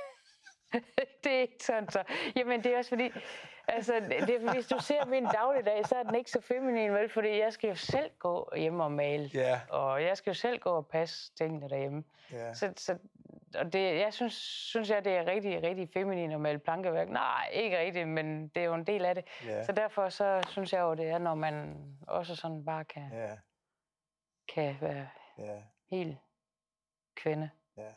[1.23, 2.03] det er ikke sådan så.
[2.35, 3.11] Jamen, det er også fordi,
[3.67, 3.93] altså,
[4.27, 7.09] det hvis du ser min dagligdag, så er den ikke så feminin, vel?
[7.09, 9.29] Fordi jeg skal jo selv gå hjemme og male.
[9.33, 12.03] Ja, Og jeg skal jo selv gå og passe tingene derhjemme.
[12.31, 12.53] ja.
[12.53, 12.97] Så, så
[13.55, 17.09] og det, jeg synes, synes jeg, det er rigtig, rigtig feminin at male plankeværk.
[17.09, 19.25] Nej, ikke rigtigt, men det er jo en del af det.
[19.45, 23.09] Ja, Så derfor så synes jeg jo, det er, når man også sådan bare kan,
[23.13, 23.37] ja,
[24.55, 25.07] kan være
[25.37, 25.61] ja,
[25.91, 26.17] helt
[27.15, 27.49] kvinde.
[27.77, 27.91] ja.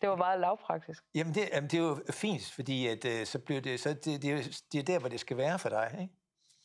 [0.00, 1.04] Det var meget lavpraktisk.
[1.14, 4.22] Jamen, det, jamen, det er jo fint, fordi at, øh, så bliver det, så det,
[4.22, 5.98] det, er det er der, hvor det skal være for dig.
[6.00, 6.14] Ikke?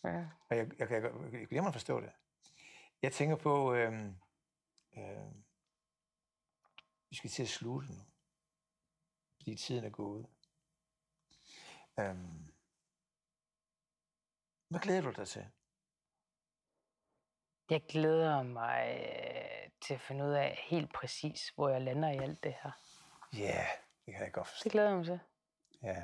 [0.04, 0.26] Ja.
[0.50, 2.12] Og jeg, jeg, jeg, jeg glemmer at forstå det.
[3.02, 3.94] Jeg tænker på, øh,
[4.98, 5.32] øh,
[7.10, 7.96] vi skal til at slutte nu,
[9.38, 10.26] fordi tiden er gået.
[12.00, 12.16] Øh,
[14.68, 15.46] hvad glæder du dig til?
[17.70, 22.18] Jeg glæder mig øh, til at finde ud af helt præcis, hvor jeg lander i
[22.18, 22.72] alt det her.
[23.34, 23.68] Ja, yeah,
[24.06, 24.64] det kan jeg godt forstå.
[24.64, 25.20] Det glæder jeg mig til.
[25.84, 26.02] Ja.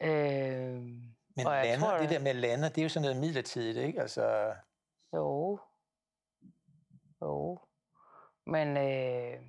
[0.00, 0.82] Øh,
[1.36, 4.00] Men Og lander, tror, det der med lander, det er jo sådan noget midlertidigt, ikke?
[4.00, 4.54] Altså,
[5.12, 5.60] jo.
[7.22, 7.58] Jo.
[8.46, 9.40] Men, øh,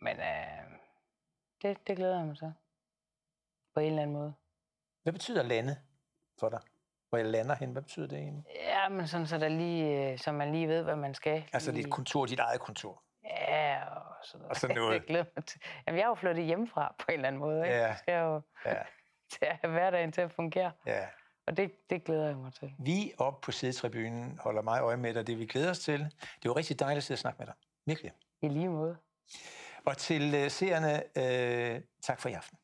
[0.00, 0.78] men øh,
[1.62, 2.52] det, det glæder jeg mig til.
[3.74, 4.34] På en eller anden måde.
[5.02, 5.76] hvad betyder lande
[6.40, 6.60] for dig?
[7.08, 8.44] Hvor jeg lander hen, hvad betyder det egentlig?
[8.54, 11.48] Ja, men sådan, så, der lige, øh, så man lige ved, hvad man skal.
[11.52, 13.02] Altså dit kontor, dit eget kontor.
[13.72, 14.50] Ja, og sådan noget.
[14.50, 14.92] Og sådan noget.
[15.00, 15.60] det glæder mig til.
[15.86, 17.56] Jamen, jeg er jo flyttet hjemmefra på en eller anden måde.
[17.66, 17.76] Ikke?
[17.78, 17.86] Ja.
[17.86, 18.82] Jeg skal jo Ja,
[19.32, 20.72] til at have hverdagen til at fungere.
[20.86, 21.06] ja.
[21.46, 22.72] Og det, det glæder jeg mig til.
[22.78, 26.00] Vi oppe på sidetribunen holder mig øje med dig, det vi glæder os til.
[26.42, 27.54] Det var rigtig dejligt at sidde og snakke med dig.
[27.86, 28.12] Virkelig.
[28.42, 28.96] I lige måde.
[29.86, 32.58] Og til uh, seerne, uh, tak for i aften.